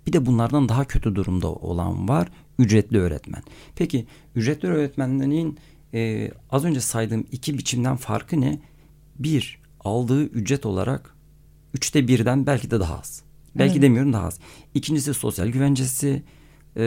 Bir 0.07 0.13
de 0.13 0.25
bunlardan 0.25 0.69
daha 0.69 0.85
kötü 0.85 1.15
durumda 1.15 1.47
olan 1.47 2.07
var 2.07 2.27
ücretli 2.59 2.99
öğretmen. 2.99 3.43
Peki 3.75 4.05
ücretli 4.35 4.67
öğretmenlerin 4.67 5.59
e, 5.93 6.31
az 6.49 6.65
önce 6.65 6.81
saydığım 6.81 7.25
iki 7.31 7.57
biçimden 7.57 7.95
farkı 7.95 8.41
ne? 8.41 8.59
Bir 9.19 9.61
aldığı 9.79 10.23
ücret 10.23 10.65
olarak 10.65 11.15
üçte 11.73 12.07
birden 12.07 12.45
belki 12.45 12.71
de 12.71 12.79
daha 12.79 12.99
az. 12.99 13.23
Belki 13.55 13.73
evet. 13.73 13.81
demiyorum 13.81 14.13
daha 14.13 14.27
az. 14.27 14.39
İkincisi 14.73 15.13
sosyal 15.13 15.47
güvencesi 15.47 16.23
e, 16.77 16.83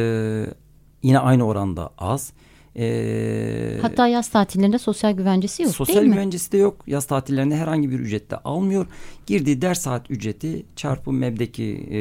yine 1.03 1.19
aynı 1.19 1.45
oranda 1.45 1.91
az. 1.99 2.33
E, 2.77 3.79
Hatta 3.83 4.09
yaz 4.09 4.29
tatillerinde 4.29 4.79
sosyal 4.79 5.13
güvencesi 5.13 5.63
yok 5.63 5.73
sosyal 5.73 5.95
değil 5.95 6.07
mi? 6.07 6.11
Sosyal 6.11 6.23
güvencesi 6.23 6.53
de 6.53 6.57
yok. 6.57 6.85
Yaz 6.87 7.07
tatillerinde 7.07 7.57
herhangi 7.57 7.91
bir 7.91 8.01
ücrette 8.01 8.37
almıyor. 8.37 8.87
Girdiği 9.27 9.63
ders 9.63 9.81
saat 9.81 10.11
ücreti 10.11 10.67
çarpı 10.77 11.13
MEB'deki 11.13 11.89
e, 11.91 11.99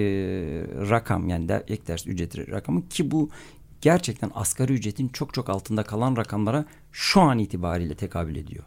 rakam 0.89 1.29
yani 1.29 1.49
der, 1.49 1.63
ek 1.67 1.87
ders 1.87 2.07
ücreti 2.07 2.51
rakamı 2.51 2.89
ki 2.89 3.11
bu 3.11 3.29
gerçekten 3.81 4.31
asgari 4.33 4.73
ücretin 4.73 5.07
çok 5.07 5.33
çok 5.33 5.49
altında 5.49 5.83
kalan 5.83 6.17
rakamlara 6.17 6.65
şu 6.91 7.21
an 7.21 7.39
itibariyle 7.39 7.95
tekabül 7.95 8.35
ediyor. 8.35 8.63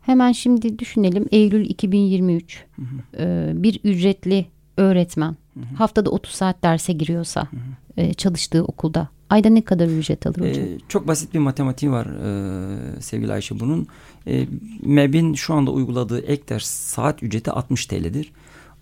Hemen 0.00 0.32
şimdi 0.32 0.78
düşünelim 0.78 1.26
Eylül 1.30 1.70
2023 1.70 2.64
hı 2.76 2.82
hı. 2.82 3.22
E, 3.22 3.52
bir 3.62 3.80
ücretli 3.84 4.46
öğretmen 4.76 5.36
hı 5.54 5.60
hı. 5.60 5.74
haftada 5.74 6.10
30 6.10 6.32
saat 6.32 6.62
derse 6.62 6.92
giriyorsa 6.92 7.42
hı 7.42 7.56
hı. 7.56 7.60
E, 7.96 8.14
çalıştığı 8.14 8.64
okulda 8.64 9.08
ayda 9.30 9.48
ne 9.48 9.62
kadar 9.62 9.86
ücret 9.86 10.26
alır 10.26 10.50
hocam? 10.50 10.64
Ee, 10.64 10.78
çok 10.88 11.08
basit 11.08 11.34
bir 11.34 11.38
matematiği 11.38 11.92
var 11.92 12.06
e, 12.06 13.00
sevgili 13.00 13.32
Ayşe 13.32 13.60
bunun. 13.60 13.86
E, 14.26 14.46
MEB'in 14.82 15.34
şu 15.34 15.54
anda 15.54 15.70
uyguladığı 15.70 16.20
ek 16.20 16.42
ders 16.48 16.66
saat 16.66 17.22
ücreti 17.22 17.50
60 17.50 17.86
TL'dir. 17.86 18.32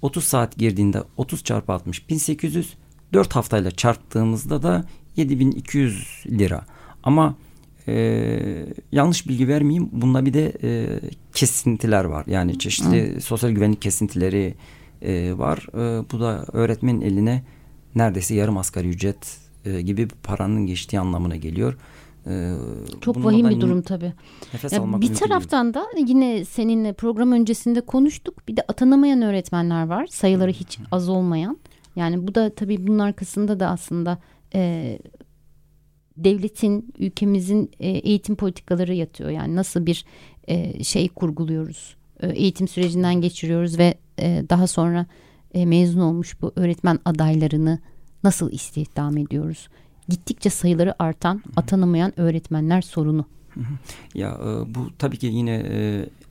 30 0.03 0.25
saat 0.25 0.57
girdiğinde 0.57 1.03
30 1.17 1.45
çarpı 1.45 1.73
60 1.73 2.09
1800 2.09 2.75
4 3.13 3.37
haftayla 3.37 3.71
çarptığımızda 3.71 4.63
da 4.63 4.85
7200 5.17 6.25
lira. 6.27 6.67
Ama 7.03 7.35
e, 7.89 8.67
yanlış 8.93 9.29
bilgi 9.29 9.49
vermeyeyim. 9.49 9.89
Bunda 9.93 10.27
bir 10.27 10.35
de 10.35 10.53
e, 10.63 11.01
kesintiler 11.35 12.05
var. 12.05 12.25
Yani 12.27 12.59
çeşitli 12.59 13.17
Hı. 13.17 13.21
sosyal 13.21 13.51
güvenlik 13.51 13.83
kesintileri 13.83 14.55
e, 15.03 15.39
var. 15.39 15.67
E, 15.75 16.11
bu 16.13 16.21
da 16.21 16.45
öğretmenin 16.53 17.01
eline 17.01 17.43
neredeyse 17.95 18.35
yarım 18.35 18.59
asgari 18.59 18.89
ücret 18.89 19.39
e, 19.65 19.81
gibi 19.81 20.09
paranın 20.09 20.67
geçtiği 20.67 21.01
anlamına 21.01 21.37
geliyor. 21.37 21.79
E, 22.27 22.55
Çok 23.01 23.25
vahim 23.25 23.51
bir 23.51 23.61
durum 23.61 23.83
tabii. 23.83 24.13
Ya 24.73 25.01
bir 25.01 25.15
taraftan 25.15 25.75
da 25.75 25.87
yine 26.07 26.45
seninle 26.45 26.93
program 26.93 27.33
öncesinde 27.33 27.81
konuştuk. 27.81 28.49
Bir 28.49 28.57
de 28.57 28.63
atanamayan 28.69 29.23
öğretmenler 29.23 29.87
var. 29.87 30.07
Sayıları 30.07 30.51
hiç 30.51 30.79
az 30.91 31.09
olmayan. 31.09 31.59
Yani 31.97 32.27
bu 32.27 32.35
da 32.35 32.55
tabii 32.55 32.87
bunun 32.87 32.99
arkasında 32.99 33.61
da 33.61 33.69
aslında 33.69 34.19
e, 34.55 34.99
devletin, 36.17 36.93
ülkemizin 36.99 37.71
e, 37.81 37.89
eğitim 37.89 38.37
politikaları 38.37 38.95
yatıyor. 38.95 39.31
Yani 39.31 39.57
nasıl 39.57 39.87
bir 39.87 40.05
e, 40.49 40.85
şey 40.85 41.09
kurguluyoruz. 41.09 41.97
E, 42.23 42.27
eğitim 42.27 42.69
sürecinden 42.69 43.21
geçiriyoruz 43.21 43.79
ve 43.79 43.95
e, 44.19 44.45
daha 44.51 44.67
sonra 44.67 45.07
e, 45.55 45.67
mezun 45.67 46.01
olmuş 46.01 46.43
bu 46.43 46.53
öğretmen 46.57 46.99
adaylarını 47.05 47.79
nasıl 48.25 48.53
istihdam 48.53 49.17
ediyoruz? 49.17 49.69
Gittikçe 50.09 50.51
sayıları 50.51 51.03
artan, 51.03 51.43
atanamayan 51.57 52.21
öğretmenler 52.21 52.83
sorunu. 52.83 53.27
Ya 54.15 54.41
bu 54.67 54.91
tabii 54.99 55.17
ki 55.17 55.27
yine 55.27 55.63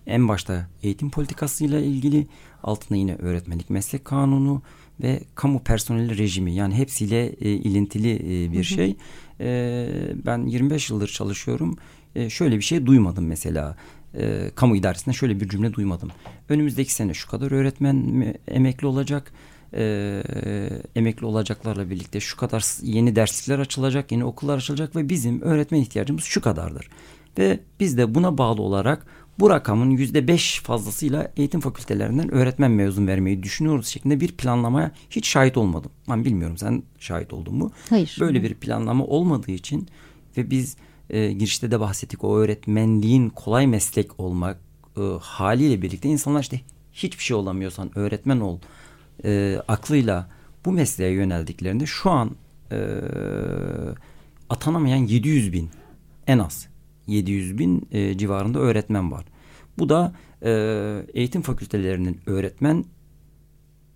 en 0.07 0.27
başta 0.27 0.67
eğitim 0.83 1.09
politikasıyla 1.09 1.79
ilgili 1.79 2.27
altında 2.63 2.99
yine 2.99 3.15
öğretmenlik 3.15 3.69
meslek 3.69 4.05
kanunu 4.05 4.61
ve 5.03 5.23
kamu 5.35 5.63
personeli 5.63 6.17
rejimi 6.17 6.53
yani 6.53 6.75
hepsiyle 6.75 7.25
e, 7.25 7.49
ilintili 7.49 8.15
e, 8.15 8.51
bir 8.51 8.63
şey. 8.63 8.95
E, 9.39 9.87
ben 10.25 10.45
25 10.45 10.89
yıldır 10.89 11.07
çalışıyorum. 11.07 11.77
E, 12.15 12.29
şöyle 12.29 12.57
bir 12.57 12.61
şey 12.61 12.85
duymadım 12.85 13.25
mesela. 13.25 13.75
E, 14.17 14.51
kamu 14.55 14.75
idaresinde 14.75 15.15
şöyle 15.15 15.39
bir 15.39 15.49
cümle 15.49 15.73
duymadım. 15.73 16.11
Önümüzdeki 16.49 16.93
sene 16.93 17.13
şu 17.13 17.29
kadar 17.29 17.51
öğretmen 17.51 18.25
emekli 18.47 18.87
olacak 18.87 19.33
e, 19.73 20.23
emekli 20.95 21.25
olacaklarla 21.25 21.89
birlikte 21.89 22.19
şu 22.19 22.37
kadar 22.37 22.65
yeni 22.83 23.15
derslikler 23.15 23.59
açılacak, 23.59 24.11
yeni 24.11 24.25
okullar 24.25 24.57
açılacak 24.57 24.95
ve 24.95 25.09
bizim 25.09 25.41
öğretmen 25.41 25.79
ihtiyacımız 25.79 26.23
şu 26.23 26.41
kadardır. 26.41 26.89
Ve 27.37 27.59
biz 27.79 27.97
de 27.97 28.15
buna 28.15 28.37
bağlı 28.37 28.61
olarak 28.61 29.05
bu 29.39 29.49
rakamın 29.49 29.89
yüzde 29.89 30.27
beş 30.27 30.59
fazlasıyla 30.59 31.31
eğitim 31.37 31.59
fakültelerinden 31.59 32.33
öğretmen 32.33 32.71
mezun 32.71 33.07
vermeyi 33.07 33.43
düşünüyoruz 33.43 33.87
şeklinde 33.87 34.19
bir 34.19 34.31
planlamaya 34.31 34.91
hiç 35.09 35.27
şahit 35.27 35.57
olmadım. 35.57 35.91
Ben 36.09 36.25
bilmiyorum 36.25 36.57
sen 36.57 36.83
şahit 36.99 37.33
oldun 37.33 37.55
mu? 37.55 37.71
Hayır. 37.89 38.17
Böyle 38.19 38.43
bir 38.43 38.53
planlama 38.53 39.05
olmadığı 39.05 39.51
için 39.51 39.87
ve 40.37 40.49
biz 40.49 40.77
e, 41.11 41.31
girişte 41.31 41.71
de 41.71 41.79
bahsettik 41.79 42.23
o 42.23 42.37
öğretmenliğin 42.37 43.29
kolay 43.29 43.67
meslek 43.67 44.19
olmak 44.19 44.57
e, 44.97 45.01
haliyle 45.21 45.81
birlikte 45.81 46.09
insanlar 46.09 46.41
işte 46.41 46.61
hiçbir 46.93 47.23
şey 47.23 47.37
olamıyorsan 47.37 47.97
öğretmen 47.97 48.39
ol 48.39 48.59
e, 49.25 49.61
aklıyla 49.67 50.29
bu 50.65 50.71
mesleğe 50.71 51.11
yöneldiklerinde 51.11 51.85
şu 51.85 52.11
an 52.11 52.31
e, 52.71 52.77
atanamayan 54.49 54.97
700 54.97 55.53
bin 55.53 55.69
en 56.27 56.39
az 56.39 56.67
700 57.07 57.57
bin 57.57 57.87
e, 57.91 58.17
civarında 58.17 58.59
öğretmen 58.59 59.11
var. 59.11 59.25
Bu 59.77 59.89
da 59.89 60.13
e, 60.43 60.51
eğitim 61.13 61.41
fakültelerinin 61.41 62.21
öğretmen 62.25 62.85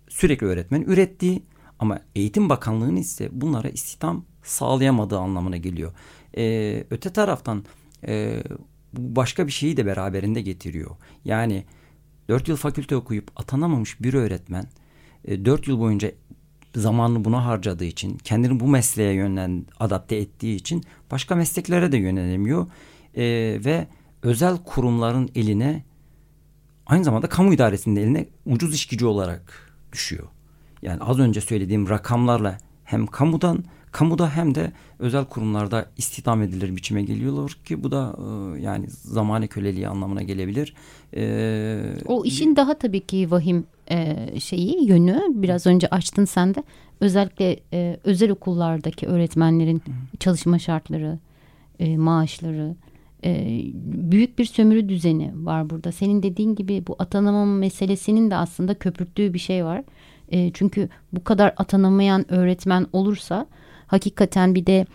sürekli 0.08 0.46
öğretmen 0.46 0.82
ürettiği 0.82 1.42
ama 1.78 2.00
Eğitim 2.14 2.48
Bakanlığı'nın 2.48 2.96
ise 2.96 3.28
bunlara 3.32 3.68
istihdam 3.68 4.24
sağlayamadığı 4.42 5.18
anlamına 5.18 5.56
geliyor. 5.56 5.92
E, 6.38 6.84
öte 6.90 7.10
taraftan 7.10 7.64
e, 8.06 8.42
başka 8.92 9.46
bir 9.46 9.52
şeyi 9.52 9.76
de 9.76 9.86
beraberinde 9.86 10.42
getiriyor. 10.42 10.90
Yani 11.24 11.64
4 12.28 12.48
yıl 12.48 12.56
fakülte 12.56 12.96
okuyup 12.96 13.30
atanamamış 13.36 14.00
bir 14.00 14.14
öğretmen 14.14 14.64
e, 15.24 15.44
4 15.44 15.68
yıl 15.68 15.80
boyunca 15.80 16.12
zamanını 16.76 17.24
buna 17.24 17.44
harcadığı 17.44 17.84
için, 17.84 18.18
kendini 18.18 18.60
bu 18.60 18.68
mesleğe 18.68 19.12
yönlen 19.12 19.66
adapte 19.80 20.16
ettiği 20.16 20.56
için 20.56 20.84
başka 21.10 21.34
mesleklere 21.34 21.92
de 21.92 21.96
yönelemiyor. 21.96 22.66
E, 23.14 23.24
ve 23.64 23.86
özel 24.22 24.58
kurumların 24.64 25.30
eline 25.34 25.84
aynı 26.86 27.04
zamanda 27.04 27.28
kamu 27.28 27.54
idaresinin 27.54 27.96
eline 27.96 28.26
ucuz 28.46 28.74
iş 28.74 28.86
gücü 28.86 29.06
olarak 29.06 29.72
düşüyor. 29.92 30.26
Yani 30.82 31.02
az 31.02 31.18
önce 31.18 31.40
söylediğim 31.40 31.88
rakamlarla 31.88 32.58
hem 32.84 33.06
kamudan 33.06 33.64
kamuda 33.92 34.30
hem 34.30 34.54
de 34.54 34.72
özel 34.98 35.24
kurumlarda 35.24 35.86
istihdam 35.96 36.42
edilir 36.42 36.76
biçime 36.76 37.02
geliyorlar 37.02 37.50
ki 37.64 37.82
bu 37.82 37.90
da 37.90 38.16
e, 38.18 38.60
yani 38.60 38.86
zamane 38.90 39.46
köleliği 39.46 39.88
anlamına 39.88 40.22
gelebilir. 40.22 40.74
E, 41.16 41.78
o 42.06 42.24
işin 42.24 42.56
daha 42.56 42.74
tabii 42.74 43.00
ki 43.00 43.30
vahim 43.30 43.64
e, 43.90 44.26
şeyi 44.40 44.88
yönü 44.88 45.22
biraz 45.30 45.66
önce 45.66 45.88
açtın 45.88 46.24
sen 46.24 46.54
de 46.54 46.62
özellikle 47.00 47.60
e, 47.72 47.96
özel 48.04 48.30
okullardaki 48.30 49.06
öğretmenlerin 49.06 49.82
çalışma 50.20 50.58
şartları, 50.58 51.18
e, 51.78 51.96
maaşları, 51.96 52.74
e, 53.24 53.60
büyük 53.84 54.38
bir 54.38 54.44
sömürü 54.44 54.88
düzeni 54.88 55.32
var 55.34 55.70
burada. 55.70 55.92
Senin 55.92 56.22
dediğin 56.22 56.54
gibi 56.54 56.84
bu 56.86 56.96
atanamam 56.98 57.58
meselesinin 57.58 58.30
de 58.30 58.36
aslında 58.36 58.74
köpürttüğü 58.74 59.34
bir 59.34 59.38
şey 59.38 59.64
var. 59.64 59.82
E, 60.28 60.50
çünkü 60.52 60.88
bu 61.12 61.24
kadar 61.24 61.54
atanamayan 61.56 62.32
öğretmen 62.32 62.86
olursa 62.92 63.46
hakikaten 63.86 64.54
bir 64.54 64.66
de 64.66 64.86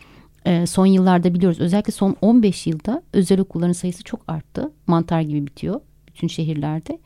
e, 0.46 0.66
son 0.66 0.86
yıllarda 0.86 1.34
biliyoruz 1.34 1.60
özellikle 1.60 1.94
son 1.94 2.16
15 2.22 2.68
yılda 2.68 3.04
özel 3.14 3.40
okulların 3.40 3.74
sayısı 3.74 4.04
çok 4.04 4.22
arttı. 4.28 4.72
Mantar 4.88 5.22
gibi 5.22 5.48
bitiyor 5.48 5.82
bütün 6.08 6.28
şehirlerde. 6.28 7.00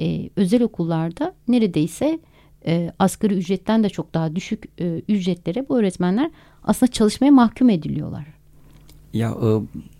E, 0.00 0.30
özel 0.36 0.62
okullarda 0.62 1.34
neredeyse 1.48 2.18
e, 2.66 2.92
asgari 2.98 3.34
ücretten 3.34 3.84
de 3.84 3.88
çok 3.88 4.14
daha 4.14 4.36
düşük 4.36 4.64
e, 4.80 5.02
ücretlere 5.08 5.68
bu 5.68 5.78
öğretmenler 5.78 6.30
aslında 6.64 6.92
çalışmaya 6.92 7.30
mahkum 7.30 7.70
ediliyorlar. 7.70 8.26
Ya 9.12 9.36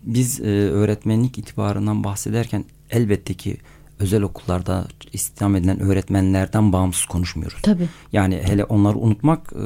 biz 0.03 0.39
öğretmenlik 0.41 1.37
itibarından 1.37 2.03
bahsederken 2.03 2.65
elbette 2.89 3.33
ki 3.33 3.57
özel 4.03 4.21
okullarda 4.21 4.87
istihdam 5.13 5.55
edilen 5.55 5.79
öğretmenlerden 5.79 6.73
bağımsız 6.73 7.05
konuşmuyoruz. 7.05 7.61
Tabii. 7.61 7.87
Yani 8.11 8.41
hele 8.43 8.63
onları 8.63 8.97
unutmak 8.97 9.53
e, 9.53 9.65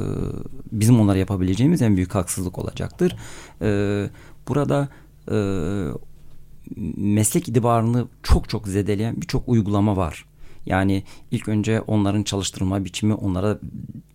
bizim 0.72 1.00
onlara 1.00 1.18
yapabileceğimiz 1.18 1.82
en 1.82 1.96
büyük 1.96 2.14
haksızlık 2.14 2.58
olacaktır. 2.58 3.16
E, 3.62 4.10
burada 4.48 4.88
e, 5.30 5.36
meslek 6.96 7.48
itibarını 7.48 8.06
çok 8.22 8.48
çok 8.48 8.68
zedeleyen 8.68 9.20
birçok 9.20 9.48
uygulama 9.48 9.96
var. 9.96 10.24
Yani 10.66 11.02
ilk 11.30 11.48
önce 11.48 11.80
onların 11.80 12.22
çalıştırma 12.22 12.84
biçimi, 12.84 13.14
onlara 13.14 13.58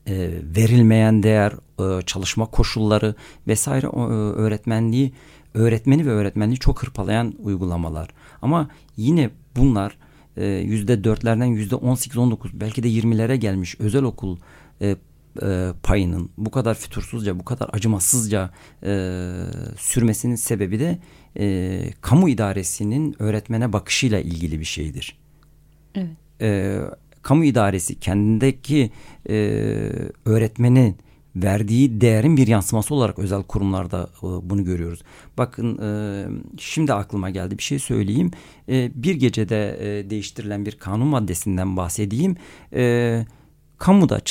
e, 0.07 0.29
verilmeyen 0.55 1.23
değer, 1.23 1.53
e, 1.79 2.01
çalışma 2.01 2.45
koşulları 2.45 3.15
vesaire 3.47 3.85
e, 3.85 3.99
öğretmenliği, 4.39 5.13
öğretmeni 5.53 6.05
ve 6.05 6.09
öğretmenliği 6.09 6.59
çok 6.59 6.83
hırpalayan 6.83 7.33
uygulamalar. 7.43 8.09
Ama 8.41 8.69
yine 8.97 9.29
bunlar 9.55 9.97
yüzde 10.41 11.03
dörtlerden 11.03 11.45
yüzde 11.45 11.75
on 11.75 11.95
sekiz 11.95 12.17
on 12.17 12.31
dokuz 12.31 12.51
belki 12.53 12.83
de 12.83 12.87
yirmilere 12.87 13.37
gelmiş 13.37 13.75
özel 13.79 14.03
okul 14.03 14.37
e, 14.81 14.95
e, 15.41 15.71
payının 15.83 16.29
bu 16.37 16.51
kadar 16.51 16.75
fütursuzca 16.75 17.39
bu 17.39 17.45
kadar 17.45 17.69
acımasızca 17.73 18.49
e, 18.83 19.21
sürmesinin 19.77 20.35
sebebi 20.35 20.79
de 20.79 20.99
e, 21.39 21.89
kamu 22.01 22.29
idaresinin 22.29 23.15
öğretmene 23.19 23.73
bakışıyla 23.73 24.19
ilgili 24.19 24.59
bir 24.59 24.65
şeydir. 24.65 25.17
Evet. 25.95 26.09
E, 26.41 26.79
kamu 27.21 27.45
idaresi 27.45 27.99
kendindeki 27.99 28.91
e, 29.29 29.35
öğretmenin 30.25 30.95
verdiği 31.35 32.01
değerin 32.01 32.37
bir 32.37 32.47
yansıması 32.47 32.95
olarak 32.95 33.19
özel 33.19 33.43
kurumlarda 33.43 34.09
e, 34.17 34.49
bunu 34.49 34.63
görüyoruz. 34.63 35.01
Bakın 35.37 35.77
e, 35.77 36.25
şimdi 36.57 36.93
aklıma 36.93 37.29
geldi 37.29 37.57
bir 37.57 37.63
şey 37.63 37.79
söyleyeyim. 37.79 38.31
E, 38.69 38.91
bir 38.95 39.15
gecede 39.15 39.77
değiştirilen 40.09 40.65
bir 40.65 40.71
kanun 40.71 41.07
maddesinden 41.07 41.77
bahsedeyim. 41.77 42.35
E, 42.73 43.25
kamuda 43.77 44.21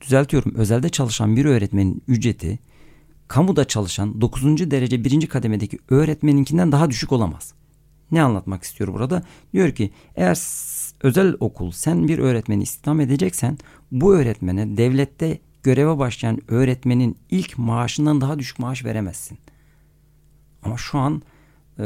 düzeltiyorum 0.00 0.54
özelde 0.54 0.88
çalışan 0.88 1.36
bir 1.36 1.44
öğretmenin 1.44 2.02
ücreti 2.08 2.58
kamuda 3.28 3.64
çalışan 3.64 4.20
9. 4.20 4.70
derece 4.70 5.04
1. 5.04 5.26
kademedeki 5.26 5.78
öğretmeninkinden 5.90 6.72
daha 6.72 6.90
düşük 6.90 7.12
olamaz. 7.12 7.54
Ne 8.12 8.22
anlatmak 8.22 8.62
istiyor 8.62 8.94
burada? 8.94 9.22
Diyor 9.52 9.70
ki 9.70 9.90
eğer 10.16 10.38
özel 11.02 11.34
okul 11.40 11.70
sen 11.70 12.08
bir 12.08 12.18
öğretmeni 12.18 12.62
istihdam 12.62 13.00
edeceksen 13.00 13.58
bu 13.92 14.14
öğretmene 14.14 14.76
devlette 14.76 15.38
göreve 15.66 15.98
başlayan 15.98 16.38
öğretmenin 16.48 17.16
ilk 17.30 17.58
maaşından 17.58 18.20
daha 18.20 18.38
düşük 18.38 18.58
maaş 18.58 18.84
veremezsin. 18.84 19.38
Ama 20.62 20.76
şu 20.76 20.98
an 20.98 21.22
e, 21.78 21.84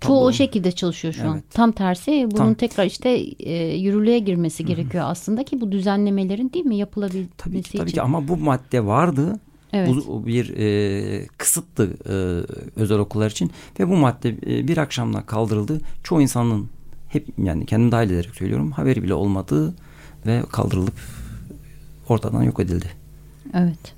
Çoğu 0.00 0.24
o 0.24 0.32
şekilde 0.32 0.72
çalışıyor 0.72 1.14
şu 1.14 1.20
evet. 1.20 1.30
an. 1.30 1.42
Tam 1.50 1.72
tersi 1.72 2.28
bunun 2.30 2.36
Tam. 2.36 2.54
tekrar 2.54 2.84
işte 2.84 3.10
e, 3.38 3.76
yürürlüğe 3.76 4.18
girmesi 4.18 4.62
Hı-hı. 4.62 4.72
gerekiyor 4.72 5.04
aslında 5.06 5.44
ki 5.44 5.60
bu 5.60 5.72
düzenlemelerin 5.72 6.52
değil 6.52 6.66
mi 6.66 6.76
yapılabilmesi 6.76 7.30
tabii 7.38 7.62
ki, 7.62 7.78
tabii 7.78 7.88
için. 7.88 7.94
Ki, 7.94 8.02
ama 8.02 8.28
bu 8.28 8.36
madde 8.36 8.86
vardı. 8.86 9.40
Evet. 9.72 9.88
Bu 9.88 10.26
bir 10.26 10.56
e, 10.56 11.26
kısıttı 11.38 11.96
e, 12.08 12.14
özel 12.80 12.98
okullar 12.98 13.30
için 13.30 13.50
ve 13.80 13.88
bu 13.88 13.96
madde 13.96 14.28
e, 14.28 14.68
bir 14.68 14.76
akşamda 14.78 15.22
kaldırıldı. 15.22 15.80
Çoğu 16.02 16.22
insanın 16.22 16.68
hep 17.08 17.26
yani 17.38 17.66
kendim 17.66 17.92
dahil 17.92 18.10
ederek 18.10 18.34
söylüyorum 18.34 18.72
haberi 18.72 19.02
bile 19.02 19.14
olmadığı 19.14 19.74
ve 20.26 20.42
kaldırılıp 20.52 20.94
ortadan 22.08 22.42
yok 22.42 22.60
edildi. 22.60 23.05
Evet. 23.54 23.96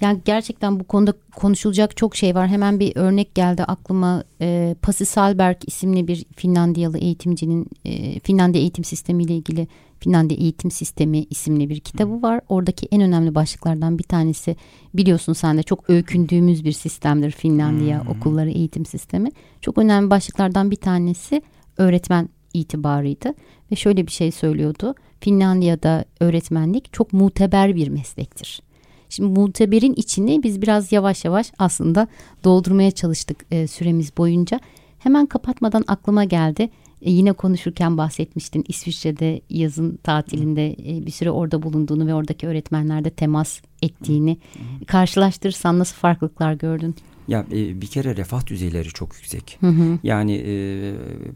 Yani 0.00 0.20
gerçekten 0.24 0.80
bu 0.80 0.84
konuda 0.84 1.12
konuşulacak 1.36 1.96
çok 1.96 2.16
şey 2.16 2.34
var. 2.34 2.48
Hemen 2.48 2.80
bir 2.80 2.96
örnek 2.96 3.34
geldi 3.34 3.64
aklıma. 3.64 4.24
E, 4.40 4.76
Pasi 4.82 5.06
Salberg 5.06 5.56
isimli 5.66 6.08
bir 6.08 6.26
Finlandiyalı 6.36 6.98
eğitimcinin 6.98 7.66
e, 7.84 8.20
Finlandiya 8.20 8.62
eğitim 8.62 8.84
sistemi 8.84 9.24
ile 9.24 9.34
ilgili 9.34 9.68
Finlandiya 10.00 10.40
Eğitim 10.40 10.70
Sistemi 10.70 11.24
isimli 11.30 11.68
bir 11.68 11.80
kitabı 11.80 12.22
var. 12.22 12.40
Oradaki 12.48 12.88
en 12.90 13.00
önemli 13.00 13.34
başlıklardan 13.34 13.98
bir 13.98 14.04
tanesi 14.04 14.56
biliyorsun 14.94 15.32
sen 15.32 15.58
de 15.58 15.62
çok 15.62 15.90
öykündüğümüz 15.90 16.64
bir 16.64 16.72
sistemdir 16.72 17.30
Finlandiya 17.30 18.04
hmm. 18.04 18.10
okulları 18.10 18.50
eğitim 18.50 18.86
sistemi. 18.86 19.30
Çok 19.60 19.78
önemli 19.78 20.10
başlıklardan 20.10 20.70
bir 20.70 20.76
tanesi 20.76 21.42
öğretmen 21.76 22.28
itibarıydı 22.54 23.34
ve 23.72 23.76
şöyle 23.76 24.06
bir 24.06 24.12
şey 24.12 24.30
söylüyordu. 24.30 24.94
Finlandiya'da 25.20 26.04
öğretmenlik 26.20 26.92
çok 26.92 27.12
muteber 27.12 27.76
bir 27.76 27.88
meslektir. 27.88 28.62
Şimdi 29.08 29.40
muteberin 29.40 29.94
içini 29.96 30.42
biz 30.42 30.62
biraz 30.62 30.92
yavaş 30.92 31.24
yavaş 31.24 31.52
aslında 31.58 32.08
doldurmaya 32.44 32.90
çalıştık 32.90 33.44
e, 33.50 33.66
süremiz 33.66 34.16
boyunca. 34.16 34.60
Hemen 34.98 35.26
kapatmadan 35.26 35.84
aklıma 35.86 36.24
geldi. 36.24 36.70
E, 37.02 37.10
yine 37.10 37.32
konuşurken 37.32 37.98
bahsetmiştin 37.98 38.64
İsviçre'de 38.68 39.40
yazın 39.50 39.96
tatilinde 39.96 40.72
e, 40.72 41.06
bir 41.06 41.10
süre 41.10 41.30
orada 41.30 41.62
bulunduğunu 41.62 42.06
ve 42.06 42.14
oradaki 42.14 42.46
öğretmenlerde 42.46 43.10
temas 43.10 43.60
ettiğini 43.82 44.38
karşılaştırırsan 44.86 45.78
nasıl 45.78 45.96
farklılıklar 45.96 46.52
gördün? 46.52 46.94
Ya 47.28 47.46
e, 47.52 47.80
bir 47.80 47.86
kere 47.86 48.16
refah 48.16 48.46
düzeyleri 48.46 48.88
çok 48.88 49.14
yüksek. 49.14 49.58
Hı 49.60 49.66
hı. 49.66 49.98
Yani 50.02 50.42
e, 50.46 50.52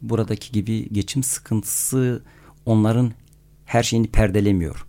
buradaki 0.02 0.52
gibi 0.52 0.88
geçim 0.92 1.22
sıkıntısı 1.22 2.22
onların 2.66 3.12
her 3.66 3.82
şeyini 3.82 4.06
perdelemiyor. 4.06 4.86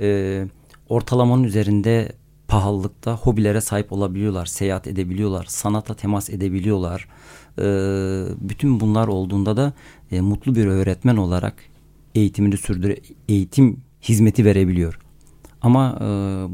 E, 0.00 0.46
ortalamanın 0.88 1.44
üzerinde 1.44 2.12
pahalılıkta 2.48 3.16
hobilere 3.16 3.60
sahip 3.60 3.92
olabiliyorlar, 3.92 4.46
seyahat 4.46 4.86
edebiliyorlar, 4.86 5.44
sanata 5.48 5.94
temas 5.94 6.30
edebiliyorlar. 6.30 7.08
E, 7.58 7.64
bütün 8.40 8.80
bunlar 8.80 9.08
olduğunda 9.08 9.56
da 9.56 9.72
e, 10.10 10.20
mutlu 10.20 10.54
bir 10.54 10.66
öğretmen 10.66 11.16
olarak 11.16 11.54
eğitimini 12.14 12.56
sürdüre, 12.56 12.96
eğitim 13.28 13.80
hizmeti 14.02 14.44
verebiliyor. 14.44 14.98
Ama 15.62 15.98
e, 16.00 16.06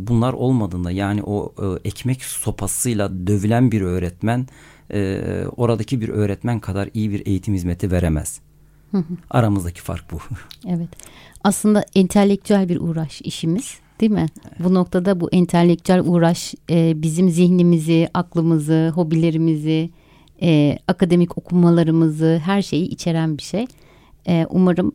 bunlar 0.08 0.32
olmadığında 0.32 0.90
yani 0.90 1.22
o 1.22 1.54
e, 1.58 1.88
ekmek 1.88 2.24
sopasıyla 2.24 3.26
dövülen 3.26 3.72
bir 3.72 3.80
öğretmen 3.80 4.46
e, 4.92 5.20
oradaki 5.56 6.00
bir 6.00 6.08
öğretmen 6.08 6.60
kadar 6.60 6.88
iyi 6.94 7.10
bir 7.10 7.26
eğitim 7.26 7.54
hizmeti 7.54 7.90
veremez. 7.90 8.40
Aramızdaki 9.30 9.82
fark 9.82 10.12
bu. 10.12 10.18
Evet. 10.68 10.88
Aslında 11.44 11.84
entelektüel 11.94 12.68
bir 12.68 12.80
uğraş 12.80 13.22
işimiz 13.22 13.78
değil 14.00 14.12
mi? 14.12 14.26
Evet. 14.48 14.60
Bu 14.64 14.74
noktada 14.74 15.20
bu 15.20 15.30
entelektüel 15.32 16.00
uğraş 16.00 16.54
e, 16.70 17.02
bizim 17.02 17.30
zihnimizi, 17.30 18.08
aklımızı, 18.14 18.92
hobilerimizi, 18.94 19.90
e, 20.42 20.78
akademik 20.88 21.38
okumalarımızı, 21.38 22.40
her 22.44 22.62
şeyi 22.62 22.88
içeren 22.88 23.38
bir 23.38 23.42
şey. 23.42 23.66
E, 24.28 24.46
umarım 24.50 24.92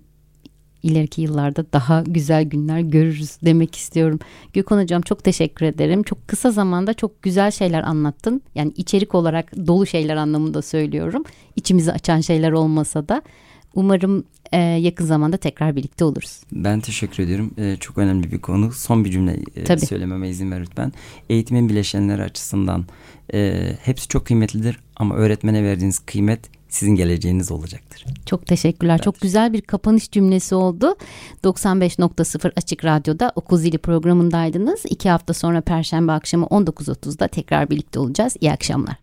ileriki 0.83 1.21
yıllarda 1.21 1.65
daha 1.73 2.03
güzel 2.07 2.43
günler 2.43 2.79
görürüz 2.79 3.37
demek 3.45 3.75
istiyorum. 3.75 4.19
Gökhan 4.53 4.81
Hocam 4.83 5.01
çok 5.01 5.23
teşekkür 5.23 5.65
ederim. 5.65 6.03
Çok 6.03 6.27
kısa 6.27 6.51
zamanda 6.51 6.93
çok 6.93 7.21
güzel 7.23 7.51
şeyler 7.51 7.83
anlattın. 7.83 8.41
Yani 8.55 8.71
içerik 8.75 9.15
olarak 9.15 9.67
dolu 9.67 9.85
şeyler 9.85 10.15
anlamında 10.15 10.61
söylüyorum. 10.61 11.23
İçimizi 11.55 11.91
açan 11.91 12.21
şeyler 12.21 12.51
olmasa 12.51 13.07
da. 13.07 13.21
Umarım 13.75 14.23
e, 14.51 14.57
yakın 14.57 15.05
zamanda 15.05 15.37
tekrar 15.37 15.75
birlikte 15.75 16.05
oluruz. 16.05 16.41
Ben 16.51 16.79
teşekkür 16.79 17.23
ediyorum. 17.23 17.53
E, 17.57 17.77
çok 17.79 17.97
önemli 17.97 18.31
bir 18.31 18.41
konu. 18.41 18.71
Son 18.71 19.05
bir 19.05 19.11
cümle 19.11 19.39
e, 19.55 19.77
söylememe 19.77 20.29
izin 20.29 20.51
ver 20.51 20.61
lütfen. 20.61 20.91
Eğitimin 21.29 21.69
bileşenleri 21.69 22.23
açısından 22.23 22.85
e, 23.33 23.71
hepsi 23.81 24.07
çok 24.07 24.25
kıymetlidir 24.25 24.79
ama 24.95 25.15
öğretmene 25.15 25.63
verdiğiniz 25.63 25.99
kıymet 25.99 26.39
sizin 26.73 26.95
geleceğiniz 26.95 27.51
olacaktır. 27.51 28.05
Çok 28.25 28.47
teşekkürler. 28.47 28.97
Ben 28.97 29.03
Çok 29.03 29.21
güzel 29.21 29.53
bir 29.53 29.61
kapanış 29.61 30.11
cümlesi 30.11 30.55
oldu. 30.55 30.95
95.0 31.43 32.51
Açık 32.55 32.85
Radyo'da 32.85 33.31
Okul 33.35 33.57
Zili 33.57 33.77
programındaydınız. 33.77 34.81
İki 34.89 35.09
hafta 35.09 35.33
sonra 35.33 35.61
Perşembe 35.61 36.11
akşamı 36.11 36.45
19.30'da 36.45 37.27
tekrar 37.27 37.69
birlikte 37.69 37.99
olacağız. 37.99 38.35
İyi 38.41 38.51
akşamlar. 38.51 39.02